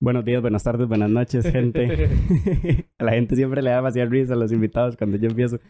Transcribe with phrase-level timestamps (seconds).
[0.00, 2.08] Buenos días, buenas tardes, buenas noches, gente.
[2.98, 5.60] a la gente siempre le da demasiada risa a los invitados cuando yo empiezo.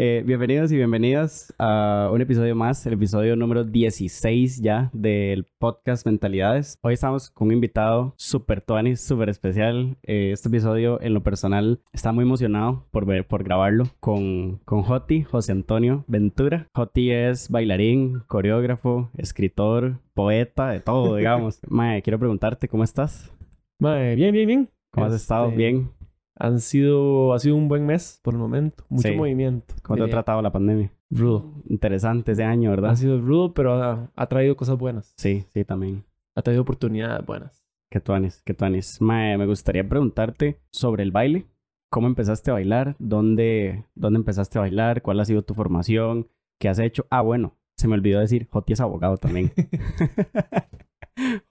[0.00, 6.06] Eh, bienvenidos y bienvenidas a un episodio más, el episodio número 16 ya del podcast
[6.06, 6.78] Mentalidades.
[6.82, 9.96] Hoy estamos con un invitado súper tuani, súper especial.
[10.04, 14.84] Eh, este episodio, en lo personal, está muy emocionado por, ver, por grabarlo con, con
[14.84, 16.68] Joti, José Antonio Ventura.
[16.76, 21.58] Joti es bailarín, coreógrafo, escritor, poeta, de todo, digamos.
[21.68, 23.32] Mae, quiero preguntarte, ¿cómo estás?
[23.80, 24.70] Mae, bien, bien, bien.
[24.92, 25.46] ¿Cómo has estado?
[25.46, 25.90] Este, Bien.
[26.38, 28.84] Han sido, ha sido un buen mes por el momento.
[28.88, 29.16] Mucho Sí.
[29.16, 29.74] movimiento.
[29.82, 30.92] ¿Cómo te ha tratado la pandemia?
[31.10, 31.52] Rudo.
[31.68, 32.90] Interesante ese año, ¿verdad?
[32.92, 35.12] Ha sido rudo, pero ha, ha traído cosas buenas.
[35.16, 36.04] Sí, sí, también.
[36.34, 37.64] Ha traído oportunidades buenas.
[37.90, 39.00] Que tuanis, que tuanis.
[39.00, 41.46] Mae, me gustaría preguntarte sobre el baile.
[41.90, 42.94] ¿Cómo empezaste a bailar?
[42.98, 45.00] ¿Dónde, ¿Dónde empezaste a bailar?
[45.02, 46.28] ¿Cuál ha sido tu formación?
[46.60, 47.06] ¿Qué has hecho?
[47.10, 49.50] Ah, bueno, se me olvidó decir, Joti es abogado también.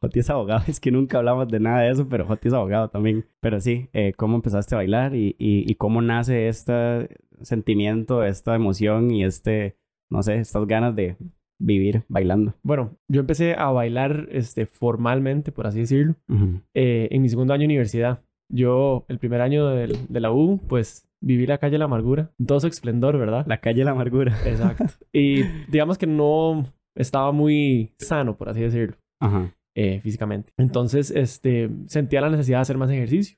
[0.02, 2.90] Joti es abogado, es que nunca hablamos de nada de eso, pero Joti es abogado
[2.90, 3.26] también.
[3.42, 7.10] Pero sí, eh, ¿cómo empezaste a bailar y, y, y cómo nace este
[7.42, 9.78] sentimiento, esta emoción y este,
[10.10, 11.18] no sé, estas ganas de
[11.60, 12.54] vivir bailando?
[12.64, 16.62] Bueno, yo empecé a bailar este, formalmente, por así decirlo, Ujú.
[16.74, 18.22] eh, en mi segundo año de universidad.
[18.50, 22.32] Yo, el primer año del- de la U, pues viví la calle de la amargura.
[22.46, 23.46] Todo su esplendor, ¿verdad?
[23.48, 24.38] La calle de la amargura.
[24.46, 24.86] Exacto.
[25.12, 26.64] y digamos que no
[26.96, 28.96] estaba muy sano, por así decirlo.
[29.20, 29.52] Ajá.
[29.80, 30.52] Eh, físicamente.
[30.58, 33.38] Entonces, este, sentía la necesidad de hacer más ejercicio.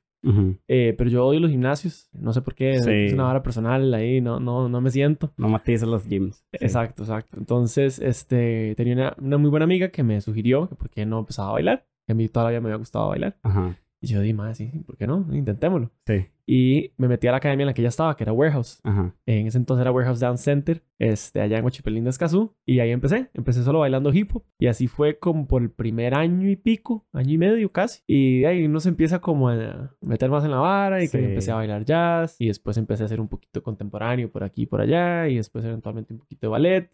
[0.69, 2.09] Eh, pero yo odio los gimnasios.
[2.13, 2.79] No sé por qué.
[2.79, 2.91] Sí.
[2.91, 4.21] Es una vara personal ahí.
[4.21, 5.33] No, no, no me siento.
[5.35, 6.37] No matizas los gyms.
[6.53, 6.57] Sí.
[6.61, 7.37] Exacto, exacto.
[7.37, 11.19] Entonces, este, tenía una, una muy buena amiga que me sugirió que por qué no
[11.19, 11.85] empezaba a bailar.
[12.07, 13.37] Que a mí todavía me había gustado bailar.
[13.43, 13.77] Ajá.
[13.99, 15.27] Y yo dije, más, sí, sí, ¿por qué no?
[15.33, 15.91] Intentémoslo.
[16.07, 16.25] Sí.
[16.51, 18.79] Y me metí a la academia en la que ya estaba, que era Warehouse.
[18.83, 19.13] Ajá.
[19.27, 22.55] En ese entonces era Warehouse Dance Center, este, allá en Huachipelín de Escazú.
[22.65, 23.29] Y ahí empecé.
[23.35, 24.43] Empecé solo bailando hip hop.
[24.57, 28.01] Y así fue como por el primer año y pico, año y medio casi.
[28.07, 31.03] Y de ahí uno se empieza como a meter más en la vara.
[31.03, 32.35] Y que empecé a bailar jazz.
[32.39, 35.27] Y después empecé a hacer un poquito contemporáneo por aquí y por allá.
[35.27, 36.91] Y después eventualmente un poquito de ballet.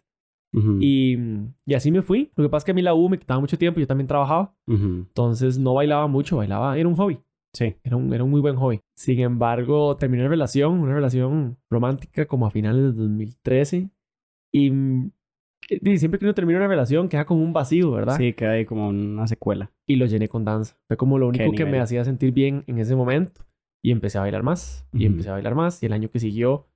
[0.80, 1.16] Y,
[1.64, 2.30] y así me fui.
[2.36, 3.80] Lo que pasa es que a mí la U me quitaba mucho tiempo.
[3.80, 4.54] Yo también trabajaba.
[4.66, 6.36] Entonces no bailaba mucho.
[6.36, 6.76] Bailaba.
[6.76, 7.20] Era un hobby.
[7.56, 7.74] Sí.
[7.82, 8.80] Era un, era un muy buen hobby.
[8.94, 13.88] Sin embargo, terminé una relación, una relación romántica como a finales de 2013.
[14.52, 14.72] Y,
[15.70, 18.18] y siempre que uno termina una relación queda como un vacío, ¿verdad?
[18.18, 19.72] Sí, queda ahí como una secuela.
[19.86, 20.76] Y lo llené con danza.
[20.86, 23.46] Fue como lo único que me hacía sentir bien en ese momento.
[23.82, 24.86] Y empecé a bailar más.
[24.92, 25.06] Y Ujú.
[25.06, 25.82] empecé a bailar más.
[25.82, 26.66] Y el año que siguió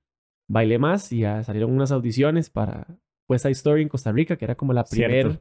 [0.49, 1.11] bailé más.
[1.13, 2.87] Y ya salieron unas audiciones para
[3.29, 5.39] West Side Story en Costa Rica, que era como la primera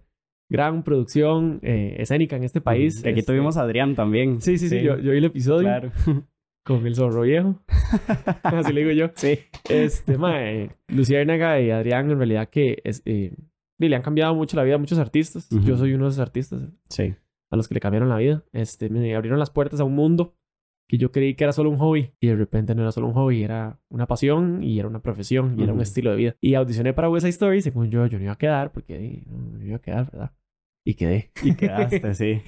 [0.50, 3.00] gran producción eh, escénica en este país.
[3.00, 4.40] Aquí Este, tuvimos a Adrián también.
[4.42, 4.82] Sí, sí, sí.
[4.82, 5.92] Yo, yo vi el episodio Claro.
[6.64, 7.62] con el zorro viejo.
[8.42, 9.10] Así le digo yo.
[9.14, 9.38] sí.
[9.68, 13.34] Este, mae, Luciérnaga y Adrián, en realidad que es, eh,
[13.78, 15.48] le han cambiado mucho la vida a muchos artistas.
[15.64, 16.60] Yo soy uno de esos artistas
[16.90, 17.14] Sí.
[17.50, 18.44] a los que le cambiaron la vida.
[18.52, 20.36] Este, me abrieron las puertas a un mundo
[20.88, 23.12] que yo creí que era solo un hobby y de repente no era solo un
[23.14, 26.36] hobby, era una pasión y era una profesión y era un estilo de vida.
[26.40, 29.22] Y audicioné para West Side Story, según yo, yo no iba a quedar porque eh,
[29.28, 30.32] no, no iba a quedar, ¿verdad?
[30.84, 31.30] Y quedé.
[31.42, 32.42] Y quedaste, sí.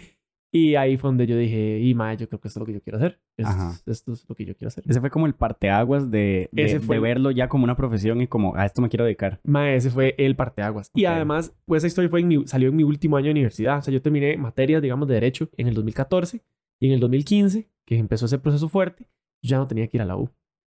[0.55, 2.75] Y ahí fue donde yo dije, y mae, yo creo que esto es lo que
[2.75, 3.19] yo quiero hacer.
[3.39, 4.85] Esto, es- esto es lo que yo quiero hacer.
[4.87, 8.21] Ese fue como el parteaguas de, de, Ese fue de verlo ya como una profesión
[8.21, 9.41] y como a esto me quiero dedicar.
[9.45, 10.91] Mae, ese fue el parteaguas.
[10.95, 11.13] Y Ok.
[11.13, 13.79] además, pues esa historia fue en mi- salió en mi último año de universidad.
[13.79, 16.43] O sea, yo terminé materias, digamos, de Derecho en el 2014.
[16.81, 19.05] Y en el 2015, que empezó ese proceso fuerte,
[19.43, 20.29] yo ya no tenía que ir a la U.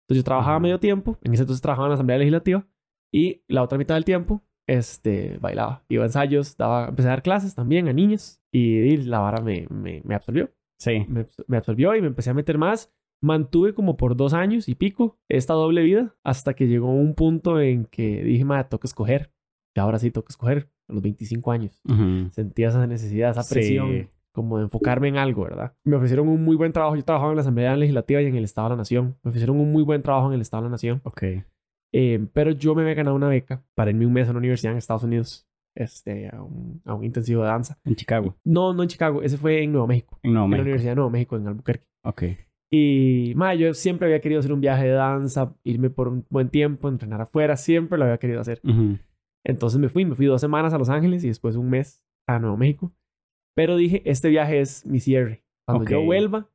[0.03, 0.59] Entonces yo trabajaba Ajá.
[0.61, 1.17] medio tiempo.
[1.23, 2.67] En ese entonces trabajaba en la Asamblea Legislativa.
[3.11, 5.83] Y la otra mitad del tiempo, este, bailaba.
[5.89, 8.41] Iba a ensayos, daba, empecé a dar clases también a niños.
[8.51, 10.51] Y, y la vara me, me, me absorbió.
[10.79, 11.05] Sí.
[11.07, 12.91] Me, me absorbió y me empecé a meter más.
[13.21, 17.61] Mantuve como por dos años y pico esta doble vida hasta que llegó un punto
[17.61, 19.31] en que dije, madre, toca escoger.
[19.75, 21.81] Y ahora sí toca escoger a los 25 años.
[21.87, 22.29] Ujú.
[22.31, 23.53] Sentía esa necesidad, esa Sí.
[23.53, 25.73] presión, como de enfocarme en algo, ¿verdad?
[25.85, 26.95] Me ofrecieron un muy buen trabajo.
[26.97, 29.15] Yo trabajaba en la Asamblea Legislativa y en el Estado de la Nación.
[29.23, 30.99] Me ofrecieron un muy buen trabajo en el Estado de la Nación.
[31.03, 31.23] Ok.
[31.93, 34.73] Eh, pero yo me había ganado una beca para irme un mes a una universidad
[34.73, 35.47] en Estados Unidos.
[35.75, 37.79] Este, a un, a un intensivo de danza.
[37.85, 38.35] En Chicago.
[38.43, 39.23] No, no en Chicago.
[39.23, 40.19] Ese fue en Nuevo México.
[40.23, 40.63] En Nuevo en la México.
[40.63, 41.87] Universidad de Nuevo México, en Albuquerque.
[42.03, 42.23] Ok.
[42.71, 46.49] Y, ma, yo siempre había querido hacer un viaje de danza, irme por un buen
[46.49, 48.61] tiempo, entrenar afuera, siempre lo había querido hacer.
[49.43, 52.39] Entonces me fui, me fui dos semanas a Los Ángeles y después un mes a
[52.39, 52.91] Nuevo México.
[53.55, 55.43] Pero dije, este viaje es mi cierre.
[55.67, 56.49] Cuando yo vuelva,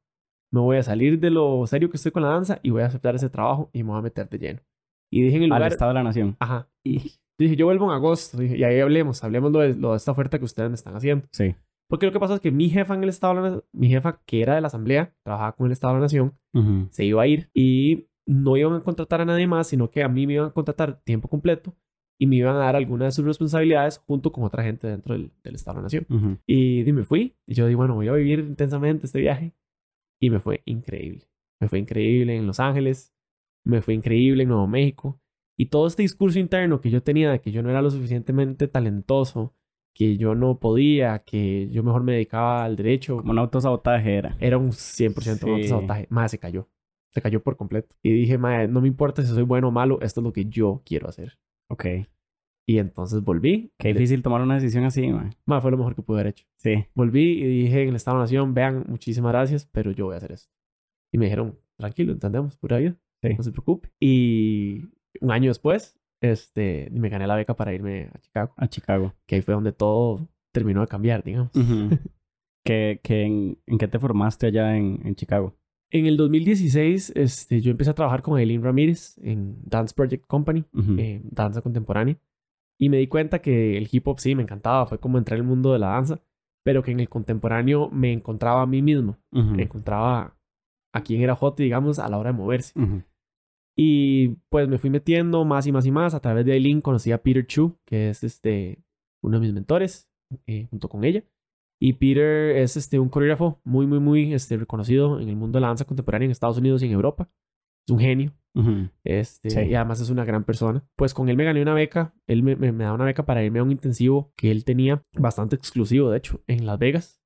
[0.51, 2.87] me voy a salir de lo serio que estoy con la danza y voy a
[2.87, 4.61] aceptar ese trabajo y me voy a meter de lleno.
[5.11, 5.73] Y dije en el Al lugar...
[5.73, 6.37] Estado de la Nación.
[6.39, 6.69] Ajá.
[6.85, 8.43] Y dije, yo vuelvo en agosto.
[8.43, 11.27] Y ahí hablemos, hablemos de, lo de esta oferta que ustedes me están haciendo.
[11.33, 11.55] Sí.
[11.89, 13.89] Porque lo que pasa es que mi jefa en el Estado de la Na- mi
[13.89, 16.89] jefa que era de la Asamblea, trabajaba con el Estado de la Nación, Ujú.
[16.91, 20.09] se iba a ir y no iban a contratar a nadie más, sino que a
[20.09, 21.75] mí me iban a contratar tiempo completo
[22.21, 25.31] y me iban a dar algunas de sus responsabilidades junto con otra gente dentro del,
[25.43, 26.05] del Estado-Nación.
[26.11, 26.37] Ujú.
[26.47, 27.37] Y, y me fui.
[27.47, 29.55] Y yo dije, bueno, voy a vivir intensamente este viaje.
[30.21, 31.31] Y me fue increíble.
[31.61, 33.15] Me fue increíble en Los Ángeles.
[33.65, 35.21] Me fue increíble en Nuevo México.
[35.57, 38.69] Y todo este discurso interno que yo tenía de que yo no era lo suficientemente
[38.69, 39.55] talentoso,
[39.95, 44.37] que yo no podía, que yo mejor me dedicaba al derecho, Como un autosabotaje era.
[44.39, 45.51] era un 100% Sí.
[45.53, 46.07] autosabotaje.
[46.11, 46.69] Madre, se cayó.
[47.13, 47.97] Se cayó por completo.
[48.03, 50.45] Y dije, madre, no me importa si soy bueno o malo, esto es lo que
[50.45, 51.39] yo quiero hacer.
[51.69, 51.87] Ok.
[52.69, 53.73] Y entonces volví.
[53.79, 55.35] Qué difícil tomar una decisión así, man.
[55.47, 56.47] Madre, fue lo mejor que pude haber hecho.
[56.59, 56.85] Sí.
[56.95, 60.33] Volví y dije en el Estado Nación, vean, muchísimas gracias, pero yo voy a hacer
[60.33, 60.53] esto.
[61.11, 63.35] Y me dijeron, tranquilo, entendemos, pura vida, Sí.
[63.37, 63.91] no se preocupe.
[64.01, 64.85] Y
[65.21, 69.15] un año después, este, me gané la beca para irme a Chicago, A Chicago.
[69.27, 71.51] que ahí fue donde todo terminó de cambiar, digamos.
[72.65, 75.57] ¿Qué, qué, en, en qué te formaste allá en, en Chicago?
[75.91, 80.65] En el 2016, este, yo empecé a trabajar con Eileen Ramírez en Dance Project Company,
[80.75, 80.97] Ujú.
[80.99, 82.19] eh, danza contemporánea.
[82.79, 85.47] Y me di cuenta que el hip hop sí me encantaba, fue como entrar al
[85.47, 86.21] mundo de la danza,
[86.63, 89.59] pero que en el contemporáneo me encontraba a mí mismo, Ujú.
[89.59, 90.38] encontraba
[90.99, 92.73] a quién era Hot, digamos, a la hora de moverse.
[93.77, 96.15] Y pues me fui metiendo más y más y más.
[96.15, 98.83] A través de Eileen conocí a Peter Chu, que es este,
[99.23, 100.11] uno de mis mentores,
[100.47, 101.23] eh, junto con ella.
[101.81, 105.61] Y Peter es este, un coreógrafo muy, muy, muy este, reconocido en el mundo de
[105.61, 107.31] la danza contemporánea en Estados Unidos y en Europa.
[107.87, 108.33] Es un genio.
[108.55, 108.91] Ujú.
[109.05, 109.61] Este, Sí.
[109.61, 110.85] Y además es una gran persona.
[110.97, 112.15] Pues con él me gané una beca.
[112.27, 115.05] Él me, me, me da una beca para irme a un intensivo que él tenía
[115.17, 117.23] bastante exclusivo, de hecho, en Las Vegas.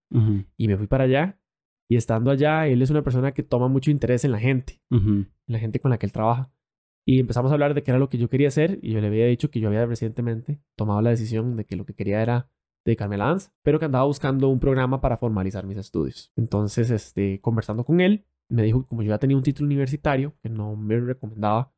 [0.59, 1.41] Y me fui para allá.
[1.91, 5.27] Y estando allá, él es una persona que toma mucho interés en la gente Ujú.
[5.47, 6.51] la gente con la que él trabaja.
[7.07, 9.09] Y empezamos a hablar de qué era lo que yo quería hacer y yo le
[9.09, 12.49] había dicho que yo había recientemente tomado la decisión de que lo que quería era
[12.85, 16.33] dedicarme a la danza, pero que andaba buscando un programa para formalizar mis estudios.
[16.37, 20.35] Entonces, este, conversando con él, me dijo que como yo ya tenía un título universitario,
[20.43, 21.73] que no me recomendaba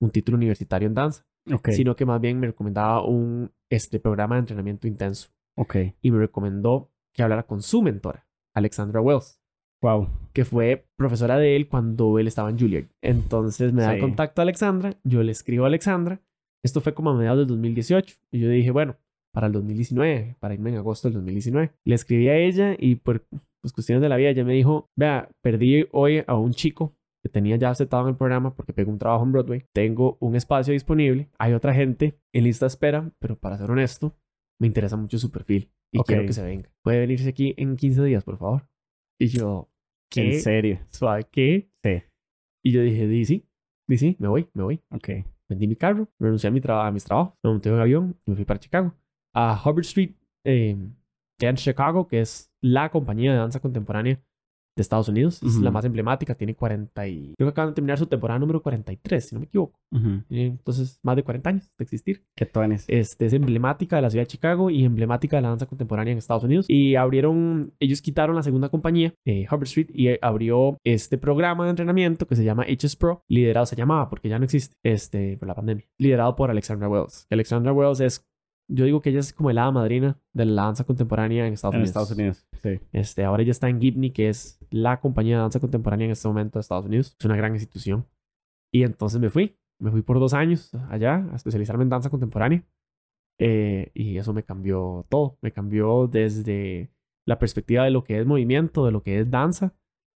[0.00, 1.70] un título universitario en danza, Ok.
[1.70, 5.30] sino que más bien me recomendaba un este, programa de entrenamiento intenso.
[5.56, 5.76] Ok.
[6.02, 9.40] Y me recomendó que hablara con su mentora, Alexandra Wells
[9.86, 10.08] Wow.
[10.32, 12.86] que fue profesora de él cuando él estaba en Juilliard.
[13.02, 14.00] Entonces me da Sí.
[14.00, 16.20] contacto a Alexandra, yo le escribo a Alexandra.
[16.64, 18.96] Esto fue como a mediados del 2018 y yo dije, bueno,
[19.32, 21.72] para el 2019, para irme en agosto del 2019.
[21.84, 23.24] Le escribí a ella y por
[23.60, 27.28] pues, cuestiones de la vida ella me dijo, vea, perdí hoy a un chico que
[27.30, 29.64] tenía ya aceptado en el programa porque pegó un trabajo en Broadway.
[29.72, 31.28] Tengo un espacio disponible.
[31.38, 34.14] Hay otra gente en lista de espera, pero para ser honesto,
[34.60, 36.06] me interesa mucho su perfil y Ok.
[36.06, 36.68] quiero que se venga.
[36.82, 38.68] ¿Puede venirse aquí en 15 días, por favor?
[39.20, 39.68] Y yo,
[40.10, 40.34] ¿qué?
[40.34, 40.78] En serio.
[40.90, 41.70] suave, ¿qué?
[41.82, 42.02] Sí.
[42.64, 43.48] Y yo dije, di sí,
[43.86, 44.80] di sí, me voy, me voy.
[44.90, 45.10] Ok.
[45.48, 48.30] Vendí mi carro, renuncié a, mi a mis trabajos, me monté en un avión y
[48.30, 48.92] me fui para Chicago.
[49.32, 50.14] A Hubbard Street,
[50.44, 50.76] eh,
[51.38, 54.20] en Chicago, que es la compañía de danza contemporánea
[54.76, 55.42] de Estados Unidos.
[55.42, 57.34] Es la más emblemática, tiene 40 y...
[57.36, 59.80] Creo que acaban de terminar su temporada número 43, si no me equivoco.
[60.28, 62.24] Tiene, Entonces, más de 40 años de existir.
[62.36, 62.84] ¿Qué tones?
[62.86, 66.18] Este, es emblemática de la ciudad de Chicago y emblemática de la danza contemporánea en
[66.18, 66.66] Estados Unidos.
[66.68, 71.64] Y abrieron, ellos quitaron la segunda compañía, eh, Hubbard Street, y eh, abrió este programa
[71.64, 75.38] de entrenamiento que se llama HS Pro, liderado, se llamaba porque ya no existe, este,
[75.38, 77.26] por la pandemia, liderado por Alexandra Wells.
[77.30, 78.26] Alexandra Wells es,
[78.68, 81.74] yo digo que ella es como el hada madrina de la danza contemporánea en Estados
[81.74, 81.90] En Unidos.
[81.90, 82.46] Estados Unidos.
[82.62, 82.80] Sí.
[82.92, 86.28] Este, ahora ella está en Gibney, que es la compañía de danza contemporánea en este
[86.28, 87.16] momento de Estados Unidos.
[87.18, 88.06] Es una gran institución.
[88.72, 89.56] Y entonces me fui.
[89.78, 92.64] Me fui por dos años allá a especializarme en danza contemporánea.
[93.38, 95.38] Eh, y eso me cambió todo.
[95.42, 96.90] Me cambió desde
[97.26, 99.74] la perspectiva de lo que es movimiento, de lo que es danza,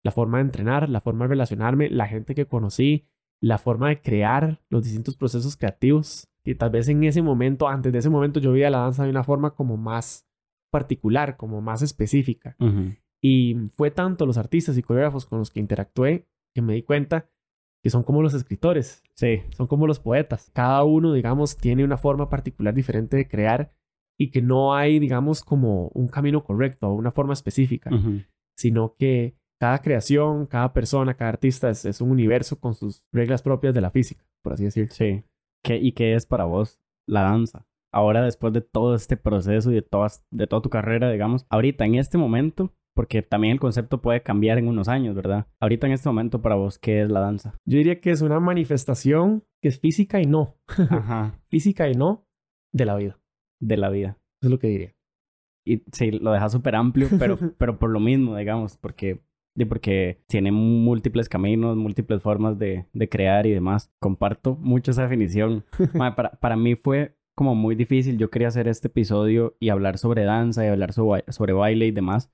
[0.04, 3.08] la forma de entrenar, la forma de relacionarme, la gente que conocí,
[3.40, 6.28] la forma de crear los distintos procesos creativos.
[6.46, 9.10] Y tal vez en ese momento, antes de ese momento, yo veía la danza de
[9.10, 10.26] una forma como más
[10.70, 12.56] particular, como más específica.
[13.22, 17.28] Y fue tanto los artistas y coreógrafos con los que interactué que me di cuenta
[17.82, 19.42] que son como los escritores, Sí.
[19.56, 20.50] son como los poetas.
[20.54, 23.72] Cada uno, digamos, tiene una forma particular diferente de crear
[24.18, 27.90] y que no hay, digamos, como un camino correcto o una forma específica,
[28.56, 33.42] sino que cada creación, cada persona, cada artista es, es un universo con sus reglas
[33.42, 34.92] propias de la física, por así decirlo.
[34.92, 35.22] Sí.
[35.66, 37.66] ¿Qué, ¿Y qué es para vos la danza?
[37.92, 41.84] Ahora, después de todo este proceso y de, todas, de toda tu carrera, digamos, ahorita,
[41.84, 45.48] en este momento, porque también el concepto puede cambiar en unos años, ¿verdad?
[45.58, 47.58] Ahorita, en este momento, para vos, ¿qué es la danza?
[47.64, 51.40] Yo diría que es una manifestación que es física y no, Ajá.
[51.48, 52.28] física y no
[52.72, 53.18] de la vida.
[53.60, 54.18] De la vida.
[54.40, 54.94] Eso es lo que diría.
[55.66, 59.24] Y sí, lo deja súper amplio, pero, pero por lo mismo, digamos, porque,
[59.56, 63.92] sí, porque tiene múltiples caminos, múltiples formas de, de crear y demás.
[64.00, 65.64] Comparto mucho esa definición.
[65.94, 68.18] Mae, para, para mí fue como muy difícil.
[68.18, 71.90] Yo quería hacer este episodio y hablar sobre danza y hablar sobre, sobre baile y
[71.90, 72.30] demás.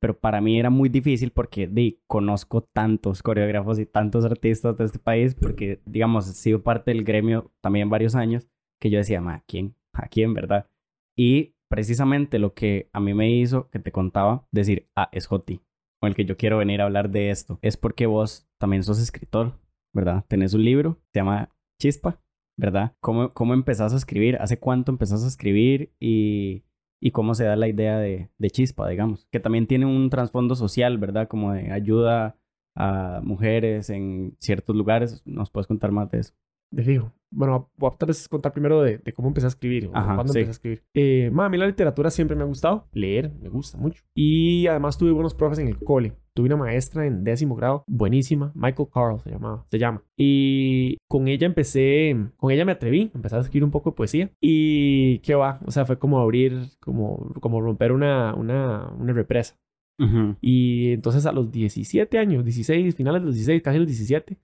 [0.00, 4.84] Pero para mí era muy difícil porque di, conozco tantos coreógrafos y tantos artistas de
[4.84, 8.48] este país porque, digamos, he sido parte del gremio también varios años.
[8.80, 9.74] que yo decía, ¿a quién?
[9.92, 10.68] ¿A quién, verdad?
[11.16, 15.60] Y precisamente lo que a mí me hizo, que te contaba, decir, ah, es Joti,
[16.06, 19.58] el que yo quiero venir a hablar de esto, es porque vos también sos escritor,
[19.92, 20.24] ¿verdad?
[20.28, 22.20] Tenés un libro, se llama Chispa,
[22.56, 22.94] ¿verdad?
[23.00, 24.36] ¿Cómo, cómo empezás a escribir?
[24.40, 25.92] ¿Hace cuánto empezás a escribir?
[26.00, 26.64] Y,
[27.00, 30.54] y cómo se da la idea de, de Chispa, digamos, que también tiene un trasfondo
[30.54, 31.28] social, ¿verdad?
[31.28, 32.38] Como de ayuda
[32.74, 35.22] a mujeres en ciertos lugares.
[35.26, 36.34] ¿Nos puedes contar más de eso?
[36.76, 37.10] De fijo.
[37.30, 39.86] Bueno, voy a tal vez contar primero de, de cómo empecé a escribir.
[39.86, 40.40] o Ajá, cuándo sí.
[40.40, 40.82] empecé a escribir.
[40.94, 42.86] Eh, ma, a mí la literatura siempre me ha gustado.
[42.92, 44.02] Leer me gusta mucho.
[44.14, 46.12] Y además tuve buenos profes en el cole.
[46.34, 48.52] Tuve una maestra en décimo grado, buenísima.
[48.54, 49.66] Michael Carl se llamaba.
[49.70, 50.04] Se llama.
[50.18, 53.10] Y con ella empecé, con ella me atreví.
[53.14, 54.30] Empecé a escribir un poco de poesía.
[54.40, 55.60] Y qué va.
[55.64, 59.58] O sea, fue como abrir, como, como romper una, una, una represa.
[59.98, 60.36] Ujú.
[60.42, 64.36] Y entonces a los 17 años, 16, finales de los 16, casi los 17,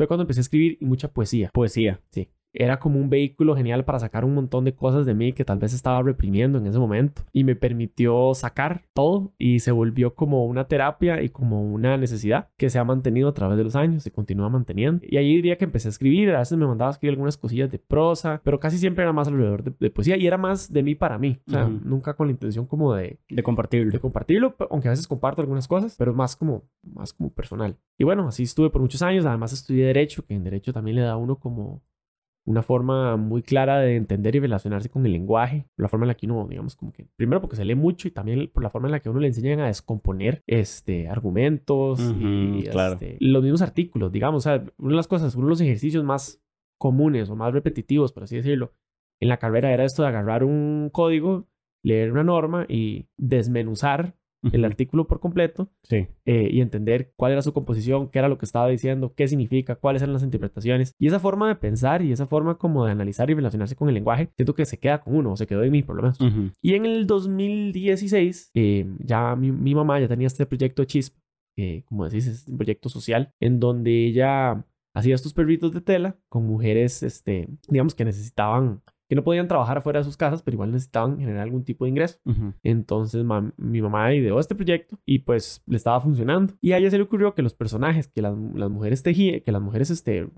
[0.00, 1.50] fue cuando empecé a escribir y mucha poesía.
[1.52, 2.00] Poesía.
[2.10, 2.30] Sí.
[2.52, 5.58] Era como un vehículo genial para sacar un montón de cosas de mí que tal
[5.58, 7.22] vez estaba reprimiendo en ese momento.
[7.32, 12.48] Y me permitió sacar todo y se volvió como una terapia y como una necesidad
[12.56, 15.04] que se ha mantenido a través de los años, se continúa manteniendo.
[15.08, 17.70] Y ahí diría que empecé a escribir, a veces me mandaba a escribir algunas cosillas
[17.70, 20.82] de prosa, pero casi siempre era más alrededor de, de poesía y era más de
[20.82, 21.38] mí para mí.
[21.46, 21.80] O sea, Ujú.
[21.84, 23.92] nunca con la intención como de, De compartirlo.
[23.92, 27.76] de compartirlo, aunque a veces comparto algunas cosas, pero más como, más como personal.
[27.96, 31.02] Y bueno, así estuve por muchos años, además estudié Derecho, que en Derecho también le
[31.02, 31.82] da a uno como
[32.50, 36.14] una forma muy clara de entender y relacionarse con el lenguaje, la forma en la
[36.14, 38.88] que uno, digamos, como que, primero porque se lee mucho y también por la forma
[38.88, 42.94] en la que uno le enseñan a descomponer este, argumentos y Ujú, claro.
[42.94, 46.04] este, los mismos artículos, digamos, o sea, una de las cosas, uno de los ejercicios
[46.04, 46.42] más
[46.78, 48.72] comunes o más repetitivos, por así decirlo,
[49.20, 51.46] en la carrera era esto de agarrar un código,
[51.82, 54.16] leer una norma y desmenuzar
[54.52, 56.06] el artículo por completo Sí.
[56.24, 59.76] eh, y entender cuál era su composición, qué era lo que estaba diciendo, qué significa,
[59.76, 60.94] cuáles eran las interpretaciones.
[60.98, 63.94] Y esa forma de pensar y esa forma como de analizar y relacionarse con el
[63.94, 66.18] lenguaje, siento que se queda con uno, o se quedó en mí por lo menos.
[66.62, 71.18] Y en el 2016, eh, ya mi, mi mamá ya tenía este proyecto Chispa,
[71.56, 76.16] que como decís es un proyecto social, en donde ella hacía estos perritos de tela
[76.28, 80.54] con mujeres, este, digamos que necesitaban, que no podían trabajar afuera de sus casas, pero
[80.54, 82.20] igual necesitaban generar algún tipo de ingreso.
[82.62, 83.24] Entonces
[83.56, 86.54] mi mamá ideó este proyecto y pues le estaba funcionando.
[86.60, 89.50] Y a ella se le ocurrió que los personajes que las, las mujeres tejían, que
[89.50, 90.30] las mujeres este,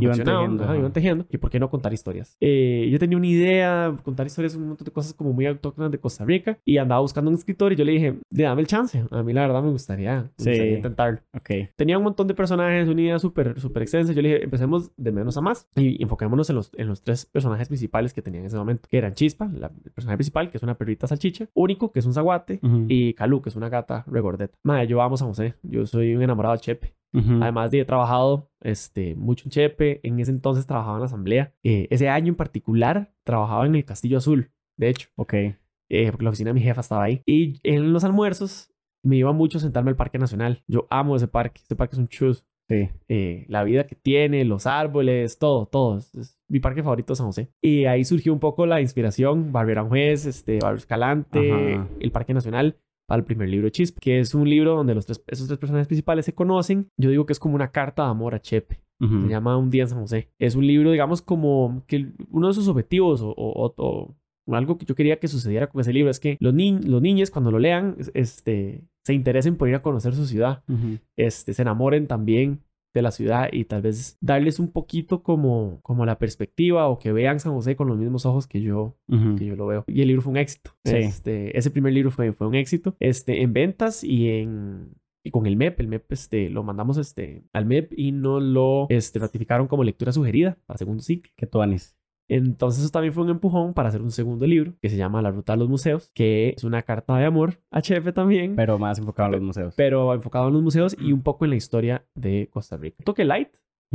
[0.00, 2.36] confeccionaban, tejiendo, ajá, iban tejiendo, y por qué no contar historias.
[2.40, 5.98] Eh, yo tenía una idea, contar historias, un montón de cosas como muy autóctonas de
[5.98, 9.04] Costa Rica y andaba buscando un escritor y yo le dije, "De, dame el chance.
[9.10, 10.50] A mí la verdad me gustaría, me Sí.
[10.50, 11.20] gustaría intentarlo.
[11.34, 11.50] Ok.
[11.76, 14.12] Tenía un montón de personajes, una idea súper súper extensa.
[14.12, 17.26] Yo le dije, empecemos de menos a más y enfoquémonos en los, en los tres
[17.26, 20.56] personajes principales que tenía en ese momento, que eran Chispa, la- el personaje principal, que
[20.58, 22.84] es una perrita salchicha, Único, que es un zaguate, Ujú.
[22.88, 24.56] y Calú, que es una gata regordeta.
[24.64, 25.54] Madre, yo amo a San José.
[25.62, 26.94] Yo soy un enamorado de Chepe.
[27.12, 27.42] Ujú.
[27.42, 30.00] Además de he trabajado este, mucho en Chepe.
[30.02, 31.54] En ese entonces trabajaba en la asamblea.
[31.62, 35.34] Eh, ese año en particular trabajaba en el Castillo Azul, de hecho, Ok.
[35.34, 35.56] eh,
[36.10, 37.22] porque la oficina de mi jefa estaba ahí.
[37.26, 38.70] Y en los almuerzos
[39.02, 40.62] me iba mucho a sentarme al Parque Nacional.
[40.66, 41.60] Yo amo ese parque.
[41.64, 42.44] Ese parque es un chus.
[42.68, 42.90] Sí.
[43.08, 45.96] Eh, la vida que tiene, los árboles, todo, todo.
[45.96, 47.48] Es, mi parque favorito San José.
[47.62, 49.52] Y ahí surgió un poco la inspiración.
[49.52, 51.88] Barrio Aranjuez, este, Barrio Escalante, Ajá.
[51.98, 52.76] el Parque Nacional
[53.08, 55.58] para el primer libro de Chispa, que es un libro donde los tres, esos tres
[55.58, 56.88] personajes principales se conocen.
[56.98, 58.80] Yo digo que es como una carta de amor a Chepe.
[59.24, 60.28] Se llama Un día en San José.
[60.38, 64.14] Es un libro, digamos, como que uno de sus objetivos o, o- o-
[64.54, 67.30] algo que yo quería que sucediera con ese libro es que los, ni los niños
[67.30, 70.62] cuando lo lean es- este, se interesen por ir a conocer su ciudad,
[71.16, 72.60] este, se enamoren también
[72.94, 77.12] de la ciudad y tal vez darles un poquito como, como la perspectiva o que
[77.12, 78.96] vean San José con los mismos ojos que yo,
[79.36, 79.84] que yo lo veo.
[79.86, 80.72] Y el libro fue un éxito.
[80.84, 80.96] Sí.
[80.96, 84.94] Este, ese primer libro fue, fue un éxito este, en ventas y en...
[85.24, 88.86] Y con el MEP, el MEP este, lo mandamos este, al MEP y nos lo
[88.88, 91.32] este, ratificaron como lectura sugerida para segundo ciclo.
[91.36, 91.97] Que tú, Anis.
[92.28, 95.30] Entonces eso también fue un empujón para hacer un segundo libro que se llama La
[95.30, 98.78] Ruta a los Museos, que es una carta de amor a Chefe también, pero, Pero
[98.78, 99.74] más enfocado en los museos.
[99.78, 103.02] enfocado en los museos y un poco en la historia de Costa Rica.
[103.04, 103.48] Toque light,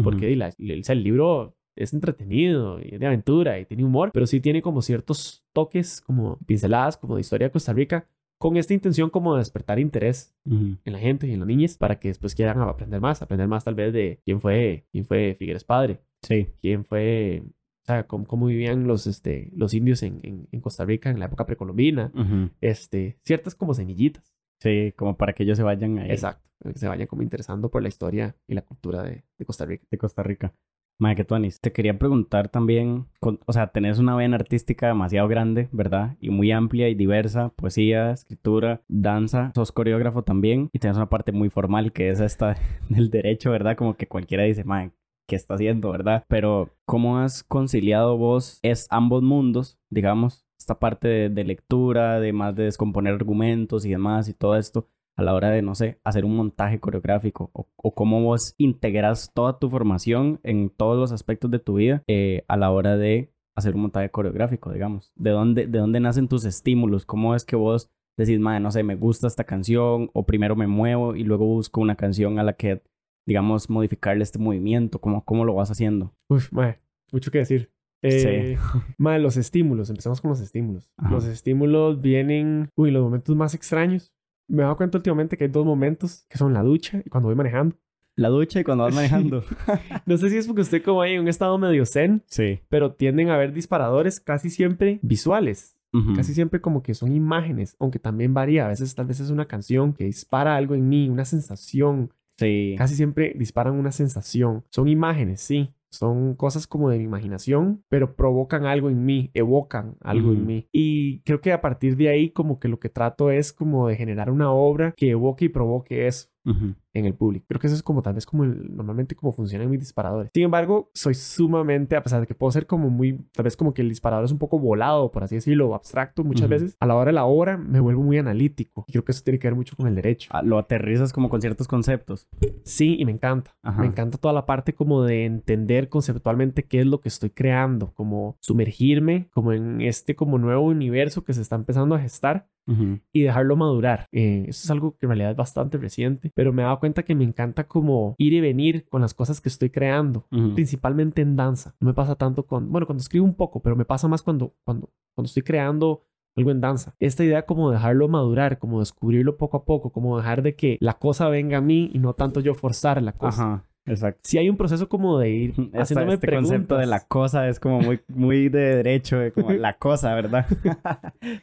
[0.03, 0.35] porque Ujú.
[0.39, 4.11] la- el, o sea, el libro es entretenido y es de aventura y tiene humor,
[4.13, 8.07] pero sí tiene como ciertos toques, como pinceladas, como de historia de Costa Rica,
[8.39, 10.77] con esta intención como de despertar interés Ujú.
[10.83, 13.63] en la gente y en los niños para que después quieran aprender más, aprender más
[13.63, 16.47] tal vez de quién fue, quién fue Figueres padre, Sí.
[16.61, 17.43] quién fue,
[17.83, 21.19] o sea, cómo, cómo vivían los, este, los indios en, en, en Costa Rica en
[21.19, 22.49] la época precolombina, Ujú.
[22.61, 26.87] este, ciertas como semillitas, Sí, como para que ellos se vayan ahí exacto, que se
[26.87, 29.85] vayan como interesando por la historia y la cultura de, de Costa Rica.
[29.91, 30.53] de Costa Rica.
[30.99, 31.59] Madre, que.
[31.59, 36.15] Te quería preguntar también, con- o sea, tenés una vena artística demasiado grande, ¿verdad?
[36.21, 41.31] Y muy amplia y diversa, poesía, escritura, danza, sos coreógrafo también y tenés una parte
[41.33, 42.55] muy formal que es esta
[42.89, 43.75] del derecho, ¿verdad?
[43.75, 44.91] Como que cualquiera dice, madre,
[45.27, 46.25] qué está haciendo, ¿verdad?
[46.27, 52.33] Pero, ¿cómo has conciliado vos es ambos mundos, digamos, esta parte de, de lectura, de
[52.33, 55.99] más de descomponer argumentos y demás y todo esto, a la hora de, no sé,
[56.03, 61.11] hacer un montaje coreográfico o, o cómo vos integras toda tu formación en todos los
[61.11, 65.11] aspectos de tu vida eh, a la hora de hacer un montaje coreográfico, digamos.
[65.15, 67.05] ¿De dónde, ¿De dónde nacen tus estímulos?
[67.05, 70.67] ¿Cómo es que vos decís, madre, no sé, me gusta esta canción o primero me
[70.67, 72.81] muevo y luego busco una canción a la que,
[73.25, 74.99] digamos, modificarle este movimiento?
[74.99, 76.13] ¿Cómo, cómo lo vas haciendo?
[76.29, 76.79] Uf, madre,
[77.11, 77.71] mucho que decir.
[78.01, 78.57] Eh,
[78.97, 80.91] madre, los estímulos, empezamos con los estímulos.
[80.97, 81.11] Ajá.
[81.11, 84.13] Los estímulos vienen, uy, los momentos más extraños.
[84.47, 87.27] Me he dado cuenta últimamente que hay dos momentos, que son la ducha y cuando
[87.27, 87.77] voy manejando.
[88.15, 89.43] La ducha y cuando vas manejando.
[90.05, 92.59] No sé si es porque estoy como ahí en un estado medio zen, sí.
[92.69, 95.77] pero tienden a haber disparadores casi siempre visuales.
[95.93, 96.13] Ujú.
[96.15, 98.65] Casi siempre como que son imágenes, aunque también varía.
[98.65, 102.11] A veces tal vez es una canción que dispara algo en mí, una sensación.
[102.43, 102.75] Sí.
[102.77, 104.63] Casi siempre disparan una sensación.
[104.69, 105.73] Son imágenes, sí.
[105.89, 110.67] Son cosas como de mi imaginación, pero provocan algo en mí, evocan algo en mí.
[110.71, 113.95] Y creo que a partir de ahí como que lo que trato es como de
[113.95, 117.45] generar una obra que evoque y provoque eso En el público.
[117.47, 120.29] Creo que eso es como tal vez como el- normalmente como funcionan mis disparadores.
[120.33, 123.73] Sin embargo, soy sumamente, a pesar de que puedo ser como muy, tal vez como
[123.73, 126.95] que el disparador es un poco volado, por así decirlo, abstracto muchas veces, a la
[126.95, 128.83] hora de la obra me vuelvo muy analítico.
[128.87, 130.29] Y creo que eso tiene que ver mucho con el derecho.
[130.33, 132.27] Ah, lo aterrizas como con ciertos conceptos.
[132.63, 133.55] Sí, y me encanta.
[133.63, 133.81] Ajá.
[133.81, 137.93] Me encanta toda la parte como de entender conceptualmente qué es lo que estoy creando,
[137.93, 142.99] como sumergirme como en este como nuevo universo que se está empezando a gestar Ujú.
[143.11, 144.07] y dejarlo madurar.
[144.11, 147.03] Eh, eso es algo que en realidad es bastante reciente, pero me he dado cuenta
[147.03, 150.53] que me encanta como ir y venir con las cosas que estoy creando, Ujú.
[150.55, 151.75] principalmente en danza.
[151.79, 154.53] No me pasa tanto con, bueno, cuando escribo un poco, pero me pasa más cuando,
[154.63, 156.05] cuando, cuando estoy creando
[156.35, 156.95] algo en danza.
[156.99, 160.93] Esta idea como dejarlo madurar, como descubrirlo poco a poco, como dejar de que la
[160.97, 163.43] cosa venga a mí y no tanto yo forzar la cosa.
[163.43, 163.65] Ajá.
[163.85, 164.21] Exacto.
[164.23, 166.51] Si hay un proceso como de ir haciéndome este preguntas.
[166.51, 170.45] concepto de la cosa es como muy, muy de derecho, de como la cosa, ¿verdad?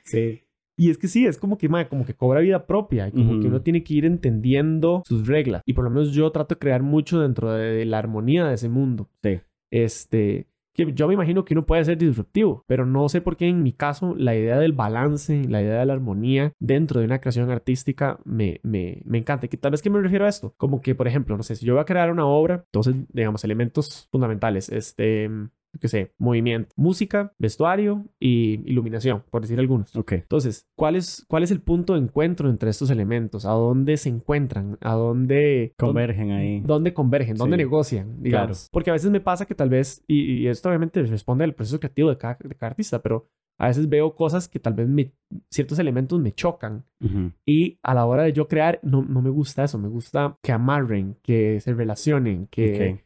[0.04, 0.40] sí.
[0.80, 3.32] Y es que sí, es como que, mae, como que cobra vida propia y como
[3.32, 3.40] Ujú.
[3.40, 5.60] que uno tiene que ir entendiendo sus reglas.
[5.66, 8.54] Y por lo menos yo trato de crear mucho dentro de, de la armonía de
[8.54, 9.10] ese mundo.
[9.22, 9.40] Sí.
[9.70, 13.46] Este, que yo me imagino que uno puede ser disruptivo, pero no sé por qué
[13.46, 17.20] en mi caso la idea del balance, la idea de la armonía dentro de una
[17.20, 19.44] creación artística me, me, me encanta.
[19.44, 20.54] ¿Y que tal vez que me refiero a esto?
[20.56, 23.44] Como que, por ejemplo, no sé, si yo voy a crear una obra, entonces, digamos,
[23.44, 25.28] elementos fundamentales, este,
[25.78, 29.94] qué sé, movimiento, música, vestuario y iluminación, por decir algunos.
[29.94, 30.12] Ok.
[30.12, 33.44] Entonces, ¿cuál es, ¿cuál es el punto de encuentro entre estos elementos?
[33.44, 34.78] ¿A dónde se encuentran?
[34.80, 36.60] ¿A dónde Convergen ahí.
[36.60, 37.36] ¿Dónde convergen?
[37.36, 37.62] ¿Dónde Sí.
[37.62, 38.22] negocian?
[38.22, 38.58] Digamos.
[38.58, 38.70] Claro.
[38.72, 41.78] Porque a veces me pasa que tal vez, y, y esto obviamente responde al proceso
[41.78, 43.28] creativo de cada, de cada artista, pero
[43.58, 45.12] a veces veo cosas que tal vez me-
[45.50, 46.84] ciertos elementos me chocan.
[47.46, 49.78] Y a la hora de yo crear, no, no me gusta eso.
[49.78, 53.04] Me gusta que amarren, que se relacionen, que Ok.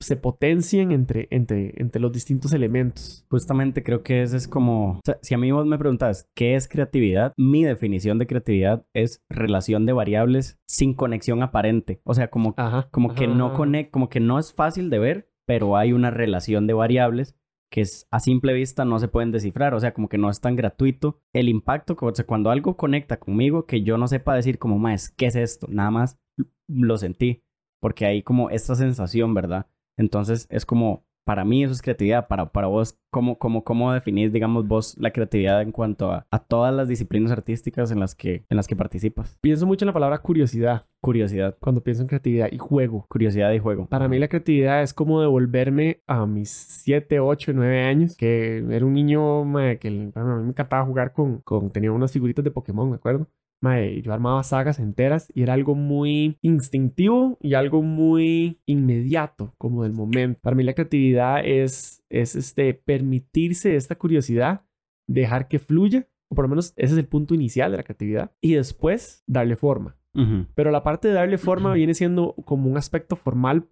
[0.00, 3.24] Se, potencien entre, entre, entre los distintos elementos.
[3.30, 6.54] Justamente creo que ese es como, o sea, si a mí vos me preguntas qué
[6.54, 12.00] es creatividad, mi definición de creatividad es relación de variables sin conexión aparente.
[12.04, 12.88] O sea, como, Ajá.
[12.90, 16.66] como que no conect, como que no es fácil de ver, pero hay una relación
[16.66, 17.36] de variables
[17.70, 20.40] que es, a simple vista no se pueden descifrar, o sea, como que no es
[20.40, 24.58] tan gratuito el impacto, o sea, cuando algo conecta conmigo que yo no sepa decir
[24.58, 25.66] como, más, ¿qué es esto?
[25.68, 26.18] Nada más
[26.68, 27.42] lo sentí,
[27.80, 29.66] porque hay como esta sensación, ¿verdad?
[29.96, 34.32] Entonces es como, para mí eso es creatividad, para, para vos, ¿cómo, cómo, ¿cómo definís,
[34.32, 38.44] digamos, vos la creatividad en cuanto a, a todas las disciplinas artísticas en las, que,
[38.48, 39.36] en las que participas?
[39.40, 43.06] Pienso mucho en la palabra curiosidad Curiosidad, cuando pienso en creatividad y juego.
[43.08, 43.86] curiosidad y juego.
[43.86, 48.84] Para mí la creatividad es como devolverme a mis 7, 8, 9 años, que era
[48.84, 52.50] un niño mae, que a mí me encantaba jugar con, con, tenía unas figuritas de
[52.50, 53.28] Pokémon, ¿me acuerdo?
[53.62, 59.82] Mae, yo armaba sagas enteras y era algo muy instintivo y algo muy inmediato, como
[59.82, 60.40] del momento.
[60.42, 64.64] Para mí la creatividad es, es este, permitirse esta curiosidad,
[65.08, 68.32] dejar que fluya, o por lo menos ese es el punto inicial de la creatividad,
[68.40, 69.96] y después darle forma.
[70.54, 73.68] Pero la parte de darle forma viene siendo como un aspecto formal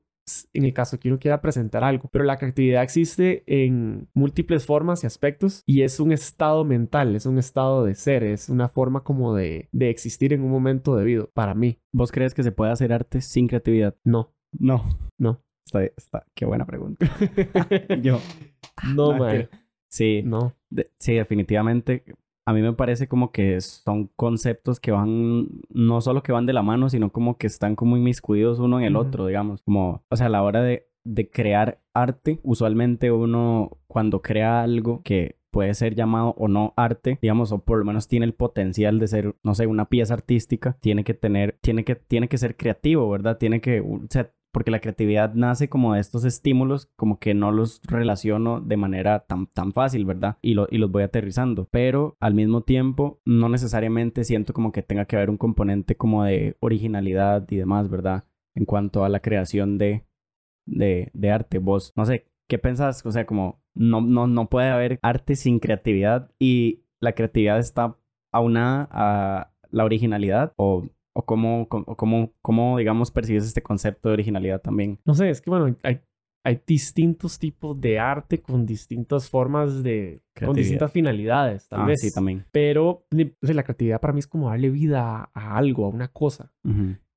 [0.53, 2.09] en el caso que uno quiera presentar algo.
[2.13, 7.27] Pero la creatividad existe en múltiples formas y aspectos y es un estado mental, es
[7.27, 11.31] un estado de ser, es una forma como de, de existir en un momento debido.
[11.35, 13.97] Para mí, ¿Vos crees que se puede hacer arte sin creatividad?
[14.05, 14.85] no, No.
[15.19, 15.43] no.
[15.67, 17.07] Está, está, qué buena pregunta.
[18.03, 18.21] Yo.
[18.95, 19.57] no, No, mae, que-
[19.89, 20.55] Sí, no.
[20.71, 22.05] de- sí, definitivamente.
[22.47, 26.53] A mí me parece como que son conceptos que van, no solo que van de
[26.53, 29.63] la mano, sino como que están como inmiscuidos uno en el otro, digamos.
[29.63, 35.01] Como, o sea, a la hora de, de crear arte, usualmente uno cuando crea algo
[35.05, 38.99] que puede ser llamado o no arte, digamos, o por lo menos tiene el potencial
[38.99, 42.57] de ser, no sé, una pieza artística, tiene que tener, tiene que, tiene que ser
[42.57, 43.39] creativo, ¿verdad?
[43.39, 47.51] Tiene que, o sea, porque la creatividad nace como de estos estímulos, como que no
[47.51, 50.39] los relaciono de manera tan, tan fácil, ¿verdad?
[50.43, 54.85] Y, lo, y los voy aterrizando, pero al mismo tiempo no necesariamente siento como que
[54.85, 58.27] tenga que haber un componente como de originalidad y demás, ¿verdad?
[58.55, 60.07] En cuanto a la creación de,
[60.67, 61.59] de, arte.
[61.59, 63.05] Vos, no sé, ¿qué pensás?
[63.05, 67.97] O sea, como no, no, no puede haber arte sin creatividad y la creatividad está
[68.31, 70.87] aunada a la originalidad o
[71.17, 74.99] ¿O cómo, cómo, cómo, digamos, percibes este concepto de originalidad también?
[75.05, 76.01] No sé, es que, bueno, hay,
[76.45, 80.23] hay distintos tipos de arte con distintas formas de...
[80.39, 82.01] con distintas finalidades, tal ah, vez.
[82.01, 82.45] Sí, también.
[82.53, 83.07] Pero
[83.41, 86.53] la creatividad para mí es como darle vida a, algo, a una cosa.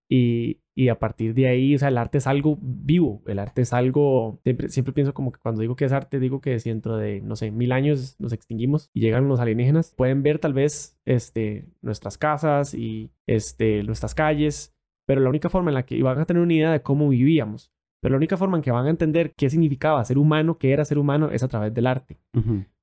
[0.09, 3.63] Y, y a partir de ahí, o sea, el arte es algo vivo, el arte
[3.63, 6.69] es algo, siempre, siempre pienso como que cuando digo que es arte, digo que si
[6.69, 10.53] dentro de, no sé, mil años nos extinguimos y llegan los alienígenas, pueden ver tal
[10.53, 14.75] vez, este, nuestras casas y, este, nuestras calles,
[15.07, 17.71] pero la única forma en la que van a tener una idea de cómo vivíamos,
[17.99, 20.85] pero la única forma en que van a entender qué significaba ser humano, qué era
[20.85, 22.19] ser humano, es a través del arte,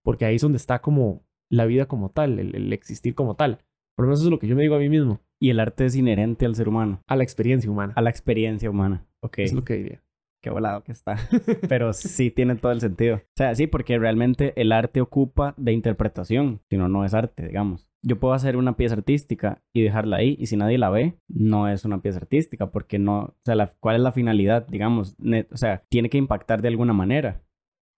[0.03, 3.61] porque ahí es donde está como la vida como tal, el existir como tal.
[3.97, 5.21] Por lo menos eso es lo que yo me digo a mí mismo.
[5.45, 7.03] Y el arte es inherente al ser humano.
[7.07, 7.93] A la experiencia humana.
[7.97, 9.07] A la experiencia humana.
[9.21, 9.41] Ok.
[9.41, 10.03] Es lo que diría.
[10.43, 11.17] Qué volado que está.
[11.69, 13.17] Pero sí tiene todo el sentido.
[13.17, 16.63] O sea, sí, porque realmente el arte ocupa de interpretación.
[16.71, 17.91] Si no, no es arte, digamos.
[18.03, 20.35] Yo puedo hacer una pieza artística y dejarla ahí.
[20.41, 22.71] Y si nadie la ve, no es una pieza artística.
[22.71, 23.19] Porque no.
[23.19, 24.67] O sea, ¿cuál es la finalidad?
[24.67, 25.15] Digamos.
[25.51, 27.43] o sea, tiene que impactar de alguna manera.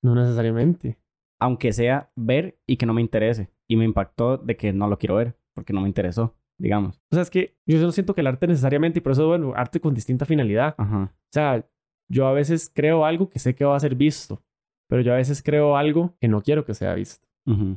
[0.03, 0.99] No necesariamente.
[1.39, 3.53] Aunque sea ver y que no me interese.
[3.69, 7.01] Y me impactó de que no lo quiero ver porque no me interesó, digamos.
[7.11, 9.53] O sea, es que yo no siento que el arte necesariamente, y por eso, bueno,
[9.55, 10.75] arte con distinta finalidad.
[10.79, 11.13] Ajá.
[11.15, 11.69] O sea,
[12.09, 14.43] yo a veces creo algo que sé que va a ser visto,
[14.89, 17.27] pero yo a veces creo algo que no quiero que sea visto,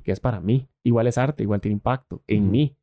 [0.03, 0.67] que es para mí.
[0.83, 2.75] Igual es arte, igual tiene impacto en mí.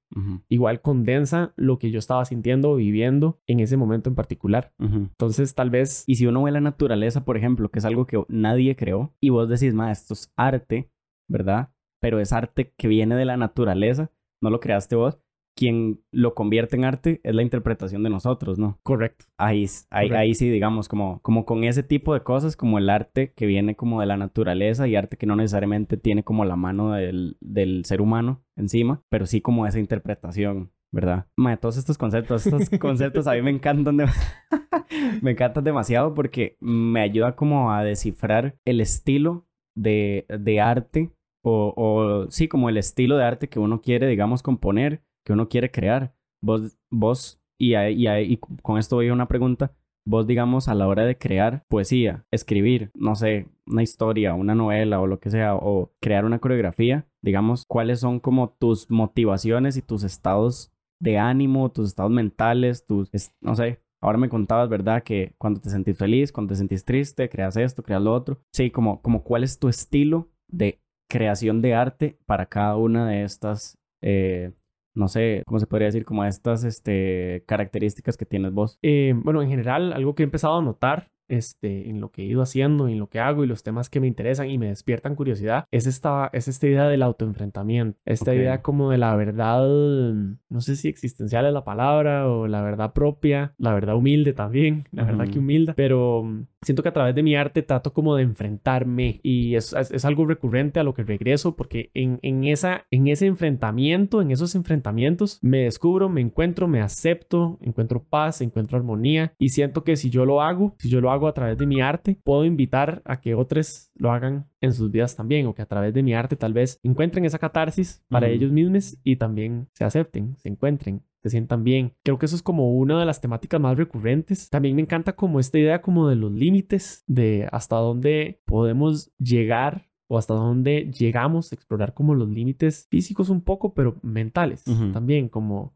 [0.48, 4.72] Igual condensa lo que yo estaba sintiendo, viviendo en ese momento en particular.
[4.78, 6.04] Entonces, tal vez...
[6.06, 9.30] Y si uno ve la naturaleza, por ejemplo, que es algo que nadie creó, y
[9.30, 10.90] vos decís, ma, esto es arte,
[11.28, 11.70] ¿verdad?
[12.00, 15.18] Pero es arte que viene de la naturaleza, no lo creaste vos.
[15.56, 18.78] Quien lo convierte en arte es la interpretación de nosotros, ¿no?
[18.82, 19.24] Correcto.
[19.38, 23.32] Ahí, ahí, ahí sí, digamos, como, como con ese tipo de cosas, como el arte
[23.34, 26.92] que viene como de la naturaleza y arte que no necesariamente tiene como la mano
[26.92, 31.26] del, del ser humano encima, pero sí como esa interpretación, ¿verdad?
[31.36, 33.96] Ma, todos estos conceptos, estos conceptos a mí me encantan,
[35.22, 41.12] me encantan demasiado porque me ayuda como a descifrar el estilo de, de arte
[41.48, 45.70] o, sí, como el estilo de arte que uno quiere, digamos, componer, que uno quiere
[45.70, 46.14] crear.
[46.40, 49.72] Vos, vos y, y, y con esto voy a una pregunta,
[50.06, 55.00] vos, digamos, a la hora de crear poesía, escribir, no sé, una historia, una novela
[55.00, 59.82] o lo que sea, o crear una coreografía, digamos, ¿cuáles son como tus motivaciones y
[59.82, 63.10] tus estados de ánimo, tus estados mentales, tus,
[63.40, 65.02] no sé, ahora me contabas, ¿verdad?
[65.02, 68.38] Que cuando te sentís feliz, cuando te sentís triste, creas esto, creas lo otro.
[68.52, 73.24] Sí, como, como cuál es tu estilo de creación de arte para cada una de
[73.24, 74.52] estas, eh,
[74.96, 76.04] no sé, ¿cómo se podría decir?
[76.04, 78.78] Como estas este, características que tienes vos.
[78.82, 82.26] Eh, bueno, en general, algo que he empezado a notar este, en lo que he
[82.26, 85.14] ido haciendo, en lo que hago y los temas que me interesan y me despiertan
[85.14, 90.60] curiosidad, es esta, es esta idea del autoenfrentamiento, esta idea como de la verdad, no
[90.60, 95.04] sé si existencial es la palabra o la verdad propia, la verdad humilde también, la
[95.04, 98.22] verdad que humilda, pero mm, siento que a través de mi arte trato como de
[98.22, 103.08] enfrentarme y es, es, algo recurrente a lo que regreso porque en, en, esa, en
[103.08, 109.32] ese enfrentamiento, en esos enfrentamientos, me descubro, me encuentro, me acepto, encuentro paz, encuentro armonía
[109.38, 111.66] y siento que si yo lo hago, si yo lo hago, hago a través de
[111.66, 115.62] mi arte, puedo invitar a que otros lo hagan en sus vidas también o que
[115.62, 119.68] a través de mi arte tal vez encuentren esa catarsis para ellos mismos y también
[119.72, 121.94] se acepten, se encuentren, se sientan bien.
[122.04, 124.48] Creo que eso es como una de las temáticas más recurrentes.
[124.48, 129.88] También me encanta como esta idea como de los límites, de hasta dónde podemos llegar
[130.08, 135.28] o hasta dónde llegamos a explorar como los límites físicos un poco, pero mentales también,
[135.28, 135.75] como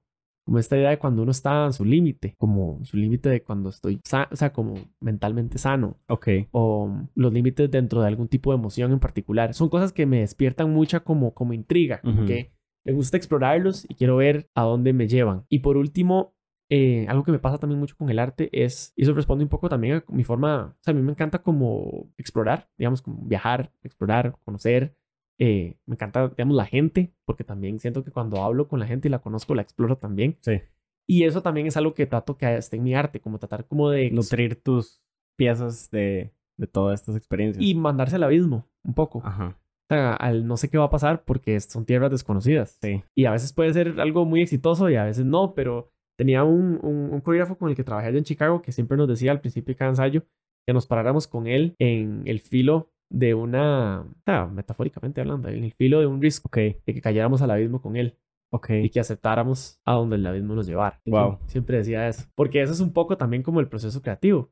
[0.50, 3.68] como esta idea de cuando uno está en su límite, como su límite de cuando
[3.68, 4.00] estoy,
[4.32, 5.96] o sea, como mentalmente sano.
[6.08, 6.26] Ok.
[6.50, 9.54] O los límites dentro de algún tipo de emoción en particular.
[9.54, 12.50] Son cosas que me despiertan mucha como, como intriga, que
[12.84, 15.44] me gusta explorarlos y quiero ver a dónde me llevan.
[15.48, 16.34] Y por último,
[16.68, 19.50] eh, algo que me pasa también mucho con el arte es, y eso responde un
[19.50, 23.22] poco también a mi forma, o sea, a mí me encanta como explorar, digamos, como
[23.22, 24.96] viajar, explorar, conocer,
[25.40, 29.08] eh, me encanta, digamos, la gente, porque también siento que cuando hablo con la gente
[29.08, 30.36] y la conozco, la exploro también.
[30.42, 30.60] Sí.
[31.08, 33.88] Y eso también es algo que trato que esté en mi arte, como tratar como
[33.88, 34.10] de...
[34.10, 35.02] Nutrir tus
[35.38, 37.64] piezas de, de todas estas experiencias.
[37.64, 39.22] Y mandarse al abismo, un poco.
[39.24, 39.58] Ajá.
[39.90, 42.78] O sea, al no sé qué va a pasar porque son tierras desconocidas.
[42.82, 43.02] Sí.
[43.16, 46.78] Y a veces puede ser algo muy exitoso y a veces no, pero tenía un,
[46.82, 49.40] un, un coreógrafo con el que trabajé allá en Chicago que siempre nos decía al
[49.40, 50.22] principio de cada ensayo
[50.66, 54.06] que nos paráramos con él en el filo de una,
[54.52, 56.76] metafóricamente hablando, en el filo de un risco, okay.
[56.86, 58.16] de que cayéramos al abismo con él.
[58.52, 58.84] Okay.
[58.84, 61.00] Y que aceptáramos a donde el abismo nos llevara.
[61.06, 61.38] Wow.
[61.46, 62.24] Siempre decía eso.
[62.34, 64.50] Porque eso es un poco también como el proceso creativo.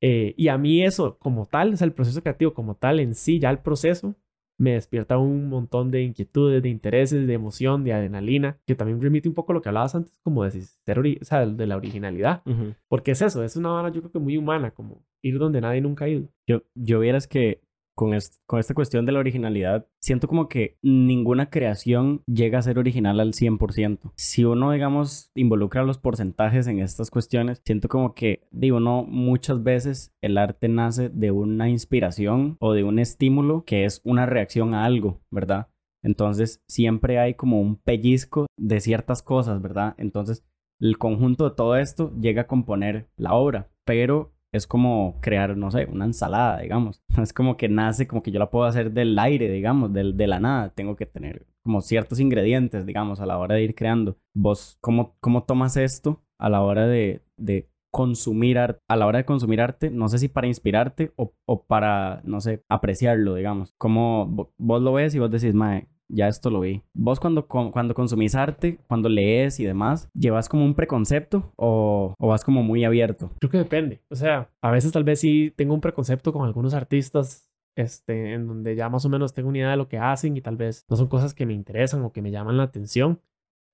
[0.00, 3.14] eh, y a mí eso como tal, o sea, el proceso creativo como tal en
[3.14, 4.16] sí, ya el proceso,
[4.58, 9.28] me despierta un montón de inquietudes, de intereses, de emoción, de adrenalina, que también remite
[9.28, 12.42] un poco a lo que hablabas antes, como de, ser o sea, de la originalidad.
[12.88, 15.80] Porque es eso, es una vara yo creo que muy humana, como ir donde nadie
[15.80, 16.28] nunca ha ido.
[16.46, 17.62] Yo, yo vieras que
[17.96, 22.78] con, con esta cuestión de la originalidad, siento como que ninguna creación llega a ser
[22.78, 24.12] original al 100%.
[24.14, 29.62] Si uno, digamos, involucra los porcentajes en estas cuestiones, siento como que, digo, no, muchas
[29.62, 34.74] veces el arte nace de una inspiración o de un estímulo que es una reacción
[34.74, 35.68] a algo, ¿verdad?
[36.02, 39.94] Entonces, siempre hay como un pellizco de ciertas cosas, ¿verdad?
[39.98, 40.44] Entonces,
[40.78, 45.70] el conjunto de todo esto llega a componer la obra, pero es como crear, no
[45.70, 47.02] sé, una ensalada, digamos.
[47.22, 50.26] Es como que nace, como que yo la puedo hacer del aire, digamos, del, de
[50.26, 50.70] la nada.
[50.70, 54.18] Tengo que tener como ciertos ingredientes, digamos, a la hora de ir creando.
[54.34, 59.18] Vos, ¿cómo, cómo tomas esto a la hora de, de consumir arte, a la hora
[59.18, 63.72] de consumir arte, no sé si para inspirarte o, o para, no sé, apreciarlo, digamos.
[63.78, 66.82] Como vos lo ves y vos decís, mae, ya esto lo vi.
[66.94, 72.28] Vos cuando, cuando consumís arte, cuando lees y demás, ¿llevas como un preconcepto o, o,
[72.28, 73.30] vas como muy abierto?
[73.40, 74.02] Creo que depende.
[74.10, 77.50] O sea, a veces tal vez sí tengo un preconcepto con algunos artistas.
[77.78, 80.40] Este, en donde ya más o menos tengo una idea de lo que hacen y
[80.40, 83.20] tal vez no son cosas que me interesan o que me llaman la atención.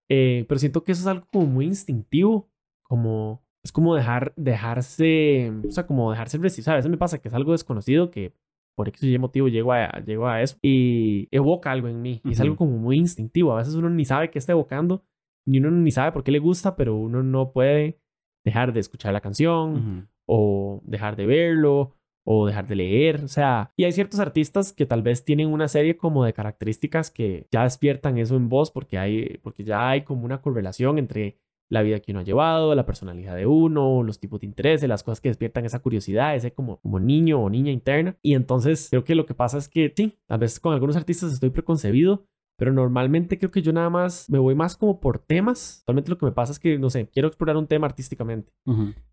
[0.09, 2.51] Eh, pero siento que eso es algo como muy instintivo,
[2.83, 6.73] como es como dejar, dejarse, o sea, como dejarse resistir.
[6.73, 8.35] A veces me pasa que es algo desconocido que
[8.75, 12.21] por X y motivo llego a, llego a eso y evoca algo en mí.
[12.25, 13.53] Y es algo como muy instintivo.
[13.53, 15.05] A veces uno ni sabe qué está evocando,
[15.47, 17.99] ni uno ni sabe por qué le gusta, pero uno no puede
[18.45, 23.73] dejar de escuchar la canción o dejar de verlo o dejar de leer, o sea,
[23.77, 27.65] y hay ciertos artistas que tal vez tienen una serie como de características que ya
[27.65, 31.39] despiertan eso en voz porque hay porque ya hay como una correlación entre
[31.73, 35.03] la vida que uno ha llevado, la personalidad de uno, los tipos de intereses, las
[35.03, 38.15] cosas que despiertan esa curiosidad, ese como, como niño o niña interna.
[38.21, 41.33] Y entonces creo que lo que pasa es que sí, a veces con algunos artistas
[41.33, 42.27] estoy preconcebido,
[42.59, 45.79] pero normalmente creo que yo nada más me voy más como por temas.
[45.81, 48.53] Actualmente lo que me pasa es que, no sé, quiero explorar un tema artísticamente.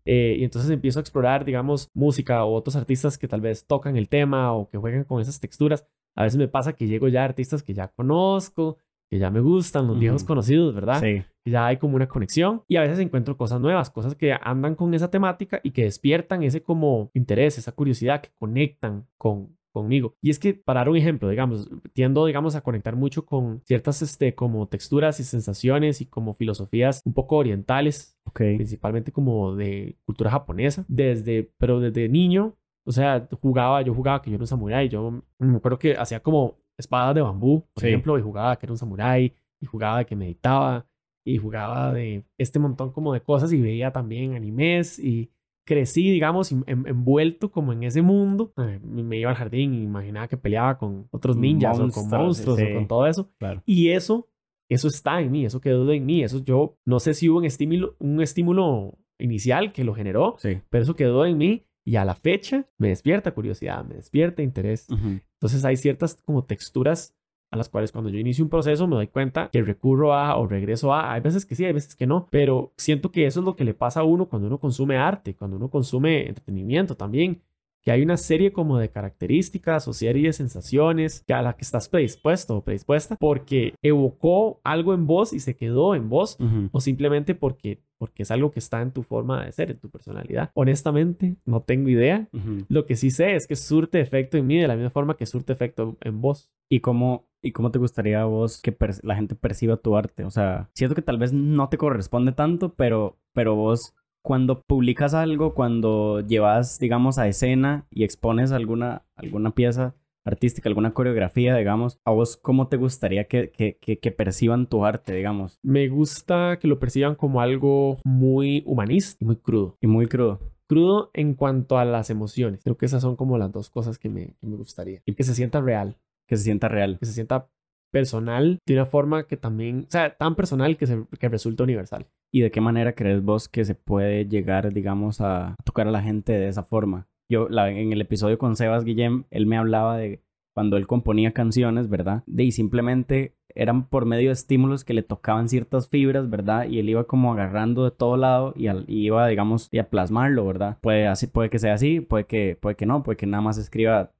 [0.04, 3.96] Eh, y entonces empiezo a explorar, digamos, música o otros artistas que tal vez tocan
[3.96, 5.86] el tema o que juegan con esas texturas.
[6.14, 8.76] A veces me pasa que llego ya a artistas que ya conozco,
[9.10, 11.00] que ya me gustan, los viejos conocidos, ¿verdad?
[11.00, 11.24] Sí.
[11.44, 14.94] Ya hay como una conexión y a veces encuentro cosas nuevas, cosas que andan con
[14.94, 20.14] esa temática y que despiertan ese como interés, esa curiosidad, que conectan con, conmigo.
[20.22, 24.00] Y es que, para dar un ejemplo, digamos, tiendo, digamos, a conectar mucho con ciertas,
[24.00, 28.54] este, como texturas y sensaciones y como filosofías un poco orientales, okay.
[28.56, 34.30] principalmente como de cultura japonesa, desde, pero desde niño, o sea, jugaba, yo jugaba que
[34.30, 38.18] yo era un samurái, yo me acuerdo que hacía como espadas de bambú, por ejemplo,
[38.18, 40.86] y jugaba que era un samurái, y jugaba que meditaba,
[41.24, 45.30] y jugaba de este montón como de cosas, y veía también animes, y
[45.64, 48.52] crecí, digamos, envuelto como en ese mundo.
[48.56, 52.58] Eh, me iba al jardín y imaginaba que peleaba con otros ninjas o con monstruos
[52.60, 53.30] o con todo eso.
[53.66, 54.28] Y eso,
[54.68, 56.24] eso está en mí, eso quedó en mí.
[56.24, 60.36] Eso yo, no sé si hubo un estímulo, un estímulo inicial que lo generó,
[60.70, 64.86] pero eso quedó en mí y a la fecha me despierta curiosidad, me despierta interés.
[64.88, 67.16] Entonces hay ciertas como texturas
[67.50, 70.46] a las cuales cuando yo inicio un proceso me doy cuenta que recurro a o
[70.46, 73.44] regreso a, hay veces que sí, hay veces que no, pero siento que eso es
[73.44, 77.42] lo que le pasa a uno cuando uno consume arte, cuando uno consume entretenimiento también
[77.82, 81.88] que hay una serie como de características o serie de sensaciones a la que estás
[81.88, 86.38] predispuesto o predispuesta porque evocó algo en vos y se quedó en vos
[86.72, 89.90] o simplemente porque porque es algo que está en tu forma de ser, en tu
[89.90, 90.50] personalidad.
[90.54, 92.30] Honestamente, no tengo idea.
[92.68, 95.26] Lo que sí sé es que surte efecto en mí de la misma forma que
[95.26, 96.50] surte efecto en vos.
[96.70, 100.24] ¿Y cómo, y cómo te gustaría a vos que la gente perciba tu arte?
[100.24, 105.14] O sea, siento que tal vez no te corresponde tanto, pero, pero vos cuando publicas
[105.14, 111.98] algo, cuando llevas, digamos, a escena y expones alguna, alguna pieza artística, alguna coreografía, digamos,
[112.04, 115.58] ¿a vos cómo te gustaría que, que, que, perciban tu arte, digamos?
[115.62, 119.76] Me gusta que lo perciban como algo muy humanista y muy crudo.
[119.80, 120.40] Y muy crudo.
[120.66, 122.62] Crudo en cuanto a las emociones.
[122.62, 125.02] Creo que esas son como las dos cosas que me, que me gustaría.
[125.04, 125.96] Y que se sienta real.
[126.28, 126.98] Que se sienta real.
[126.98, 127.48] Que se sienta
[127.90, 132.06] personal de una forma que también, o sea, tan personal que, se, que resulta universal.
[132.32, 136.02] ¿Y de qué manera crees vos que se puede llegar, digamos, a tocar a la
[136.02, 137.08] gente de esa forma?
[137.28, 140.22] Yo, la, en el episodio con Sebas Guillem, él me hablaba de,
[140.54, 142.22] cuando él componía canciones, ¿verdad?
[142.26, 146.68] De, y simplemente eran por medio de estímulos que le tocaban ciertas fibras, ¿verdad?
[146.68, 149.90] Y él iba como agarrando de todo lado y, al- y iba, digamos, y a
[149.90, 150.78] plasmarlo, ¿verdad?
[150.80, 153.58] Puede, así, puede que sea así, puede que, puede que no, puede que nada más
[153.58, 154.12] escriba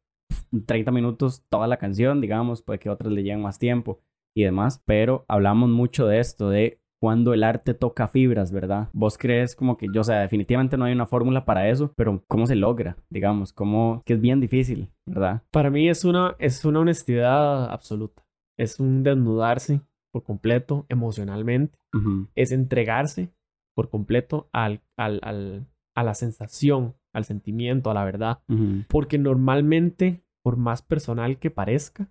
[0.67, 4.01] 30 minutos toda la canción, digamos, puede que otras le lleven más tiempo
[4.35, 8.89] y demás, pero hablamos mucho de esto, de cuando el arte toca fibras, ¿verdad?
[8.93, 12.23] Vos crees como que yo, o sea, definitivamente no hay una fórmula para eso, pero
[12.29, 12.97] ¿cómo se logra?
[13.09, 15.43] Digamos, cómo, que es bien difícil, ¿verdad?
[15.51, 18.23] Para mí es una, es una honestidad absoluta.
[18.59, 19.81] Es un desnudarse
[20.13, 21.79] por completo emocionalmente.
[22.35, 23.33] Es entregarse
[23.75, 28.39] por completo al, al, al- a la sensación, al sentimiento, a la verdad.
[28.89, 32.09] Porque normalmente, por más personal que parezca,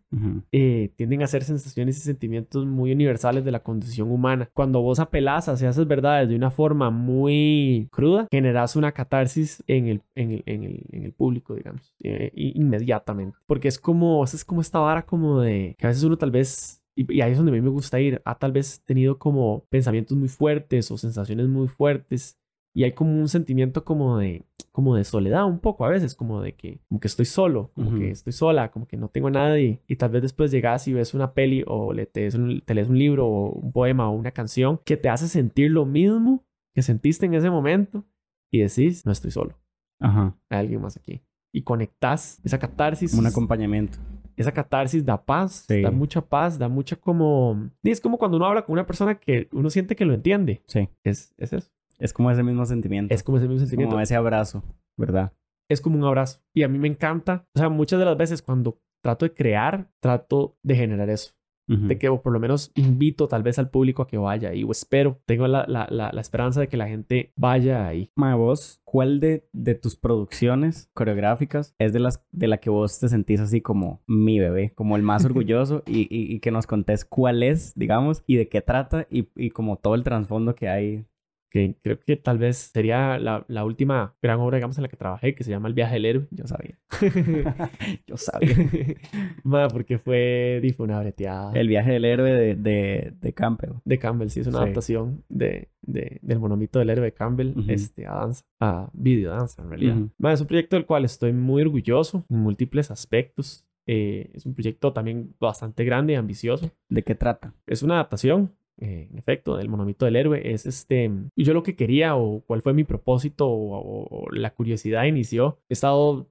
[0.51, 4.49] eh, tienden a ser sensaciones y sentimientos muy universales de la condición humana.
[4.53, 9.87] Cuando vos apelás hacia esas verdades de una forma muy cruda, generas una catarsis en
[9.87, 13.37] el, en el, en el, en el público, digamos, eh, inmediatamente.
[13.47, 16.75] Porque es como, es como esta vara como de que a veces uno tal vez...
[16.95, 18.21] Y ahí es donde a mí me gusta ir.
[18.25, 22.37] Ha tal vez tenido como pensamientos muy fuertes o sensaciones muy fuertes.
[22.73, 26.41] Y hay como un sentimiento como de, como de soledad un poco a veces, como
[26.41, 27.99] de que, como que estoy solo, como Ujú.
[27.99, 29.81] que estoy sola, como que no tengo a nadie.
[29.87, 32.87] Y tal vez después llegas y ves una peli o le te, un- te lees
[32.89, 36.81] un libro o un poema o una canción que te hace sentir lo mismo que
[36.83, 38.05] sentiste en ese momento
[38.51, 39.57] y decís, no estoy solo,
[39.99, 41.21] Ajá, hay alguien más aquí.
[41.51, 43.13] Y conectas esa catarsis.
[43.15, 43.97] un acompañamiento.
[44.37, 45.81] Esa catarsis da paz, Sí.
[45.81, 47.69] da mucha paz, da mucha como...
[47.83, 50.61] y Es como cuando uno habla con una persona que uno siente que lo entiende.
[50.67, 51.71] Sí, Es, es eso.
[51.99, 53.13] Es como ese mismo sentimiento.
[53.13, 53.91] Es como ese mismo sentimiento.
[53.91, 54.63] como ese abrazo,
[54.97, 55.33] ¿verdad?
[55.71, 56.41] es como un abrazo.
[56.55, 57.45] Y a mí me encanta.
[57.55, 61.33] O sea, muchas de las veces cuando trato de crear, trato de generar eso.
[61.71, 64.63] De que o por lo menos invito tal vez al público a que vaya ahí.
[64.63, 65.21] O espero.
[65.27, 68.09] Tengo la, la, la, la esperanza de que la gente vaya ahí.
[68.15, 72.99] Ma, vos, ¿cuál de, de tus producciones coreográficas es de las de la que vos
[72.99, 76.65] te sentís así como mi bebé, como el más orgulloso y, y- y que nos
[76.65, 80.69] contés cuál es, digamos, y de qué trata y, y como todo el trasfondo que
[80.69, 81.05] hay?
[81.51, 84.97] Que creo que tal vez sería la, la última gran obra, digamos, en la que
[84.97, 86.27] trabajé, que se llama El viaje del héroe.
[86.29, 86.77] Yo sabía.
[88.07, 88.55] Yo sabía.
[89.43, 91.51] Ma, porque fue, fue una breteada.
[91.53, 93.71] El viaje del héroe de, de, de Campbell.
[93.83, 94.63] de Campbell, sí, es una Sí.
[94.63, 97.71] adaptación de, de- del monomito del héroe de Campbell Ujú.
[97.71, 99.95] este, a danza, a video danza en realidad.
[99.97, 100.09] Ujú.
[100.17, 103.65] Ma, es un proyecto del cual estoy muy orgulloso en múltiples aspectos.
[103.87, 106.69] Eh, es un proyecto también bastante grande y ambicioso.
[106.89, 107.53] ¿De qué trata?
[107.65, 110.53] Es una adaptación, eh, en efecto, del monomito del héroe.
[110.53, 114.51] Es este, yo lo que quería o cuál fue mi propósito o, o- o la
[114.53, 115.59] curiosidad inició.
[115.69, 116.27] He estado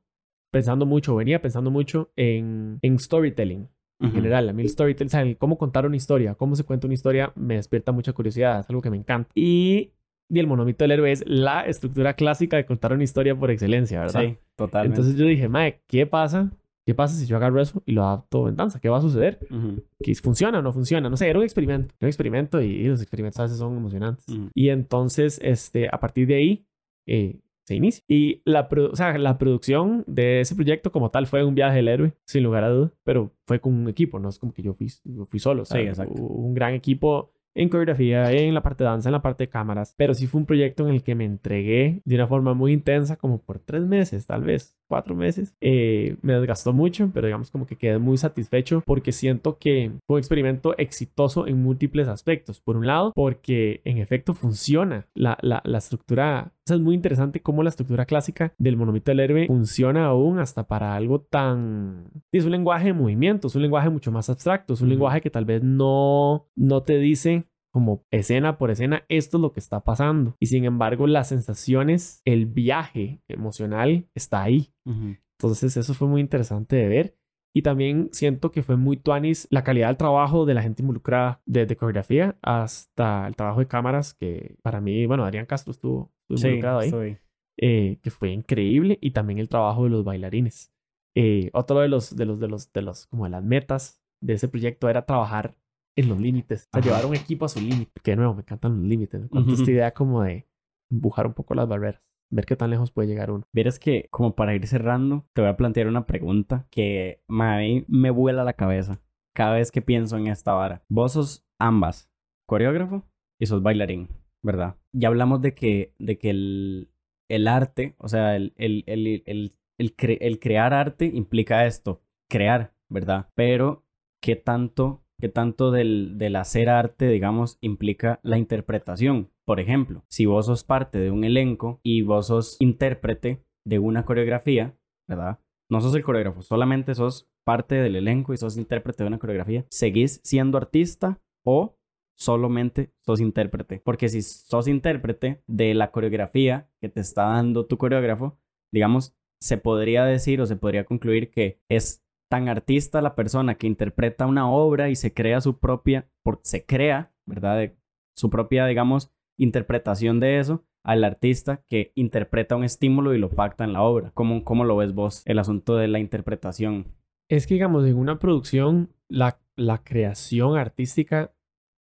[0.51, 3.69] pensando mucho, venía pensando mucho en, en storytelling
[4.01, 4.49] en general.
[4.49, 6.95] A mí el storytelling, o sea, el cómo contar una historia, cómo se cuenta una
[6.95, 9.29] historia, me despierta mucha curiosidad, es algo que me encanta.
[9.35, 9.91] Y,
[10.31, 14.01] y el monomito del héroe es la estructura clásica de contar una historia por excelencia,
[14.01, 14.21] ¿verdad?
[14.23, 15.01] Sí, totalmente.
[15.01, 16.51] Entonces yo dije, Mae, ¿qué pasa?
[16.89, 18.81] ¿Qué pasa si yo agarro eso y lo adapto en danza?
[18.81, 19.41] ¿Qué va a suceder?
[19.51, 21.11] Ujú, ¿Que funciona o no funciona?
[21.11, 21.95] No sé, era un experimento.
[22.01, 24.27] Era un experimento y, y los experimentos a veces son emocionantes.
[24.27, 24.49] ujú.
[24.55, 26.67] Y entonces, este, a partir de ahí,
[27.05, 28.03] eh, se inicia.
[28.09, 31.89] Y la, o sea, la producción de ese proyecto como tal fue un viaje del
[31.89, 34.73] héroe, sin lugar a duda, pero fue con un equipo, no es como que yo
[34.73, 35.67] fui, yo fui solo.
[35.67, 36.23] Sí, exacto.
[36.23, 39.93] Un gran equipo en coreografía, en la parte de danza, en la parte de cámaras,
[39.99, 43.17] pero sí fue un proyecto en el que me entregué de una forma muy intensa,
[43.17, 45.55] como por tres meses, tal vez, cuatro meses.
[45.61, 50.17] Eh, me desgastó mucho, pero digamos como que quedé muy satisfecho porque siento que fue
[50.17, 52.61] un experimento exitoso en múltiples aspectos.
[52.61, 56.53] Por un lado, porque en efecto funciona la, la, la estructura.
[56.53, 60.39] O sea, es muy interesante cómo la estructura clásica del monomito del héroe funciona aún
[60.39, 62.11] hasta para algo tan...
[62.33, 65.31] Es un lenguaje de movimiento, es un lenguaje mucho más abstracto, es un lenguaje que
[65.31, 67.45] tal vez no, no te dice
[67.79, 70.35] como escena por escena, esto es lo que está pasando.
[70.41, 74.73] Y sin embargo, las sensaciones, el viaje emocional está ahí.
[74.85, 75.15] Ujú.
[75.39, 77.15] Entonces eso fue muy interesante de ver.
[77.55, 81.41] Y también siento que fue muy tuanis la calidad del trabajo de la gente involucrada,
[81.47, 86.39] desde coreografía hasta el trabajo de cámaras, que para mí, bueno, Adrián Castro estuvo, estuvo
[86.39, 87.19] Sí, involucrado ahí, estoy.
[87.59, 88.99] eh, que fue increíble.
[89.01, 90.73] Y también el trabajo de los bailarines.
[91.17, 94.33] Eh, otro de los, de los, de los, de los, como de las metas de
[94.35, 95.57] ese proyecto era trabajar
[96.01, 96.89] en los límites, o sea, Ajá.
[96.89, 98.01] llevar un equipo a su límite.
[98.03, 99.21] Que de nuevo, me encantan los límites.
[99.21, 99.61] Me encanta Ujú.
[99.61, 100.47] esta idea como de
[100.91, 103.45] empujar un poco las barreras, ver qué tan lejos puede llegar uno.
[103.53, 107.85] Vieras que, como para ir cerrando, te voy a plantear una pregunta que a mí
[107.89, 109.01] me vuela la cabeza
[109.35, 110.83] cada vez que pienso en esta vara.
[110.89, 112.11] Vos sos ambas,
[112.47, 113.05] coreógrafo
[113.41, 114.09] y sos bailarín,
[114.43, 114.77] ¿verdad?
[114.93, 116.91] Ya hablamos de que, de que el,
[117.29, 122.03] el arte, o sea, el, el, el, el, el cre- el crear arte implica esto,
[122.29, 123.29] crear, ¿verdad?
[123.35, 123.85] Pero,
[124.21, 129.31] ¿qué tanto, qué tanto del, del hacer arte, digamos, implica la interpretación?
[129.45, 134.05] Por ejemplo, si vos sos parte de un elenco y vos sos intérprete de una
[134.05, 134.77] coreografía,
[135.09, 135.41] ¿verdad?
[135.71, 139.67] no sos el coreógrafo, solamente sos parte del elenco y sos intérprete de una coreografía,
[139.71, 141.79] ¿seguís siendo artista o
[142.17, 143.81] solamente sos intérprete?
[143.85, 148.39] Porque si sos intérprete de la coreografía que te está dando tu coreógrafo,
[148.73, 153.67] digamos, se podría decir o se podría concluir que es tan artista la persona que
[153.67, 156.09] interpreta una obra y se crea su propia,
[156.43, 157.73] se crea, ¿verdad?
[158.15, 163.65] su propia, digamos, interpretación de eso al artista que interpreta un estímulo y lo pacta
[163.65, 164.11] en la obra.
[164.15, 166.95] ¿Cómo, cómo lo ves vos, el asunto de la interpretación?
[167.29, 171.35] Es que, digamos, en una producción, la, la creación artística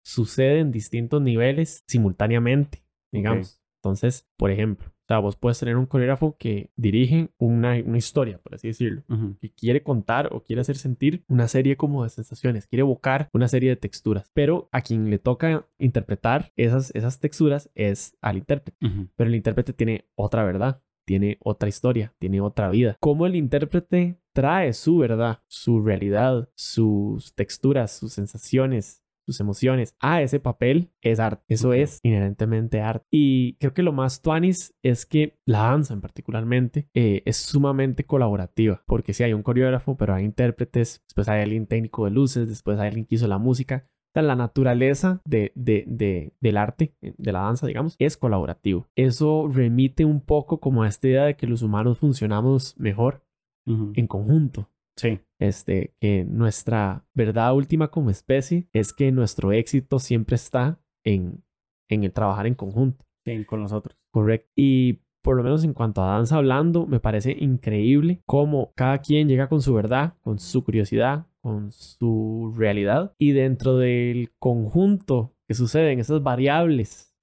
[0.06, 3.62] sucede en distintos niveles simultáneamente, digamos.
[3.82, 8.38] Entonces, por ejemplo, o sea, vos puedes tener un coreógrafo que dirige una, una historia,
[8.38, 9.04] por así decirlo,
[9.42, 13.50] que quiere contar o quiere hacer sentir una serie como de sensaciones, quiere evocar una
[13.50, 18.78] serie de texturas, pero a quien le toca interpretar esas, esas texturas es al intérprete.
[19.16, 22.96] Pero el intérprete tiene otra verdad, tiene otra historia, tiene otra vida.
[23.02, 30.22] ¿Cómo el intérprete trae su verdad, su realidad, sus texturas, sus sensaciones, sus emociones a
[30.22, 31.44] ese papel es arte.
[31.48, 33.06] Eso es inherentemente arte.
[33.12, 38.06] Y creo que lo más tuanis es que la danza en particularmente eh, es sumamente
[38.06, 38.84] colaborativa.
[38.86, 42.80] Porque si hay un coreógrafo, pero hay intérpretes, después hay alguien técnico de luces, después
[42.80, 43.88] hay alguien que hizo la música.
[44.14, 48.88] la naturaleza de, de, del arte, eh, de la danza, digamos, es colaborativo.
[48.96, 53.24] Eso remite un poco como a esta idea de que los humanos funcionamos mejor
[53.66, 54.70] en conjunto.
[54.96, 55.20] Sí.
[55.40, 61.44] Este, que nuestra verdad última como especie es que nuestro éxito siempre está en,
[61.90, 63.06] en el trabajar en conjunto.
[63.26, 63.98] Sí, con nosotros.
[64.12, 64.52] Correcto.
[64.56, 69.28] Y por lo menos en cuanto a danza hablando, me parece increíble cómo cada quien
[69.28, 73.16] llega con su verdad, con su curiosidad, con su realidad.
[73.18, 77.16] Y dentro del conjunto que suceden, esas variables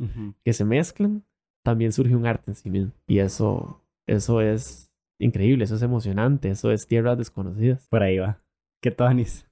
[0.44, 1.24] que se mezclan,
[1.62, 2.92] también surge un arte en sí mismo.
[3.06, 4.89] Y eso, eso es
[5.20, 7.86] increíble, eso es emocionante, eso es tierras desconocidas.
[7.88, 8.42] Por ahí va.
[8.82, 9.48] ¿Qué tonis?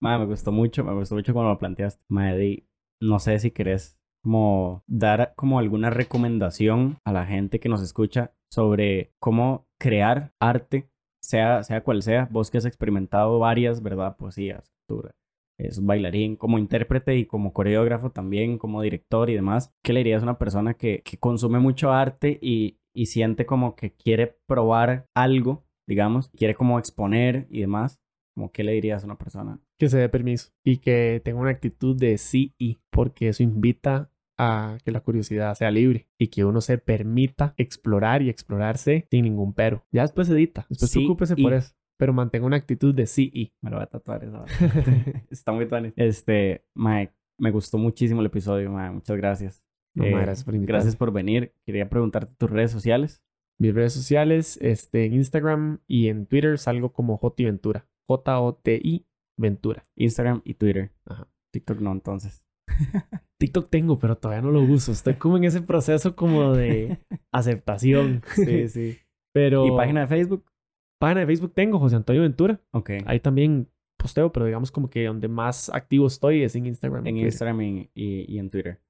[0.00, 2.02] Madre, me gustó mucho, me gustó mucho cuando lo planteaste.
[2.08, 2.66] Madre,
[3.00, 8.34] no sé si querés como dar como alguna recomendación a la gente que nos escucha
[8.50, 10.90] sobre cómo crear arte,
[11.22, 12.28] sea, sea cual sea.
[12.30, 14.16] Vos que has experimentado varias, ¿verdad?
[14.16, 15.14] Poesía, escultura,
[15.58, 19.72] es bailarín, como intérprete y como coreógrafo también, como director y demás.
[19.82, 23.74] ¿Qué le dirías a una persona que, que consume mucho arte y, y siente como
[23.74, 28.00] que quiere probar algo, digamos, quiere como exponer y demás,
[28.34, 29.60] como qué le dirías a una persona?
[29.78, 34.10] Que se dé permiso y que tenga una actitud de sí y, porque eso invita
[34.38, 39.24] a que la curiosidad sea libre y que uno se permita explorar y explorarse sin
[39.24, 39.84] ningún pero.
[39.92, 41.74] Ya después edita, después sí preocúpese por eso.
[42.02, 43.52] Pero mantenga una actitud de sí y.
[43.60, 44.44] Me lo voy a tatuar eso.
[45.30, 45.92] Está muy bien.
[45.94, 48.90] Este, Mike, me gustó muchísimo el episodio, Mike.
[48.90, 49.64] Muchas gracias.
[49.94, 51.54] No, eh, gracias por Gracias por venir.
[51.64, 53.22] Quería preguntarte tus redes sociales.
[53.60, 57.86] Mis redes sociales, este, en Instagram y en Twitter salgo como Joti Ventura.
[58.08, 59.06] J-O-T-I
[59.38, 59.84] Ventura.
[59.94, 60.90] Instagram y Twitter.
[61.04, 61.28] Ajá.
[61.52, 62.44] TikTok no, entonces.
[63.38, 64.90] TikTok tengo, pero todavía no lo uso.
[64.90, 66.98] Estoy como en ese proceso como de
[67.30, 68.24] aceptación.
[68.34, 68.98] Sí, sí.
[69.32, 69.66] Pero...
[69.66, 70.51] ¿Y página de Facebook?
[71.02, 72.60] Página de Facebook tengo, José Antonio Ventura.
[72.70, 72.90] Ok.
[73.06, 77.06] Ahí también posteo, pero digamos como que donde más activo estoy es en Instagram.
[77.06, 78.80] En Instagram y, y en Twitter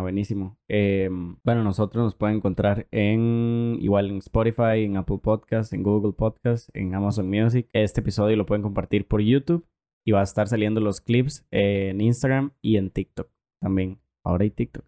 [0.00, 0.58] buenísimo.
[0.68, 6.12] Em, bueno, nosotros nos pueden encontrar en igual en Spotify, en Apple Podcasts, en Google
[6.12, 7.68] Podcasts, en Amazon Music.
[7.72, 9.64] Este episodio lo pueden compartir por YouTube
[10.04, 13.28] y va a estar saliendo los clips en Instagram y en TikTok
[13.60, 13.98] también.
[14.24, 14.84] Ahora hay TikTok.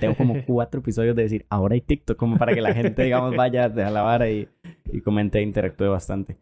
[0.00, 3.36] Tengo como cuatro episodios de decir, ahora hay TikTok, como para que la gente, digamos,
[3.36, 4.48] vaya a la vara y,
[4.92, 6.36] y comente e interactúe bastante.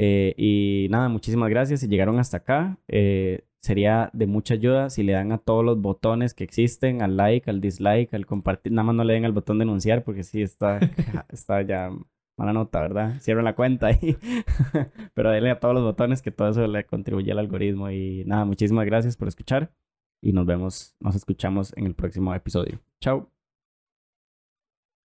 [0.00, 1.80] Eh, y nada, muchísimas gracias.
[1.80, 5.80] Si llegaron hasta acá, eh, sería de mucha ayuda si le dan a todos los
[5.80, 8.72] botones que existen, al like, al dislike, al compartir.
[8.72, 10.78] Nada más no le den al botón denunciar porque sí está,
[11.30, 11.90] está ya
[12.36, 13.20] mala nota, ¿verdad?
[13.20, 14.16] Cierren la cuenta ahí.
[15.14, 17.90] Pero denle a todos los botones que todo eso le contribuye al algoritmo.
[17.90, 19.72] Y nada, muchísimas gracias por escuchar
[20.20, 22.80] y nos vemos, nos escuchamos en el próximo episodio.
[23.00, 23.37] Chao.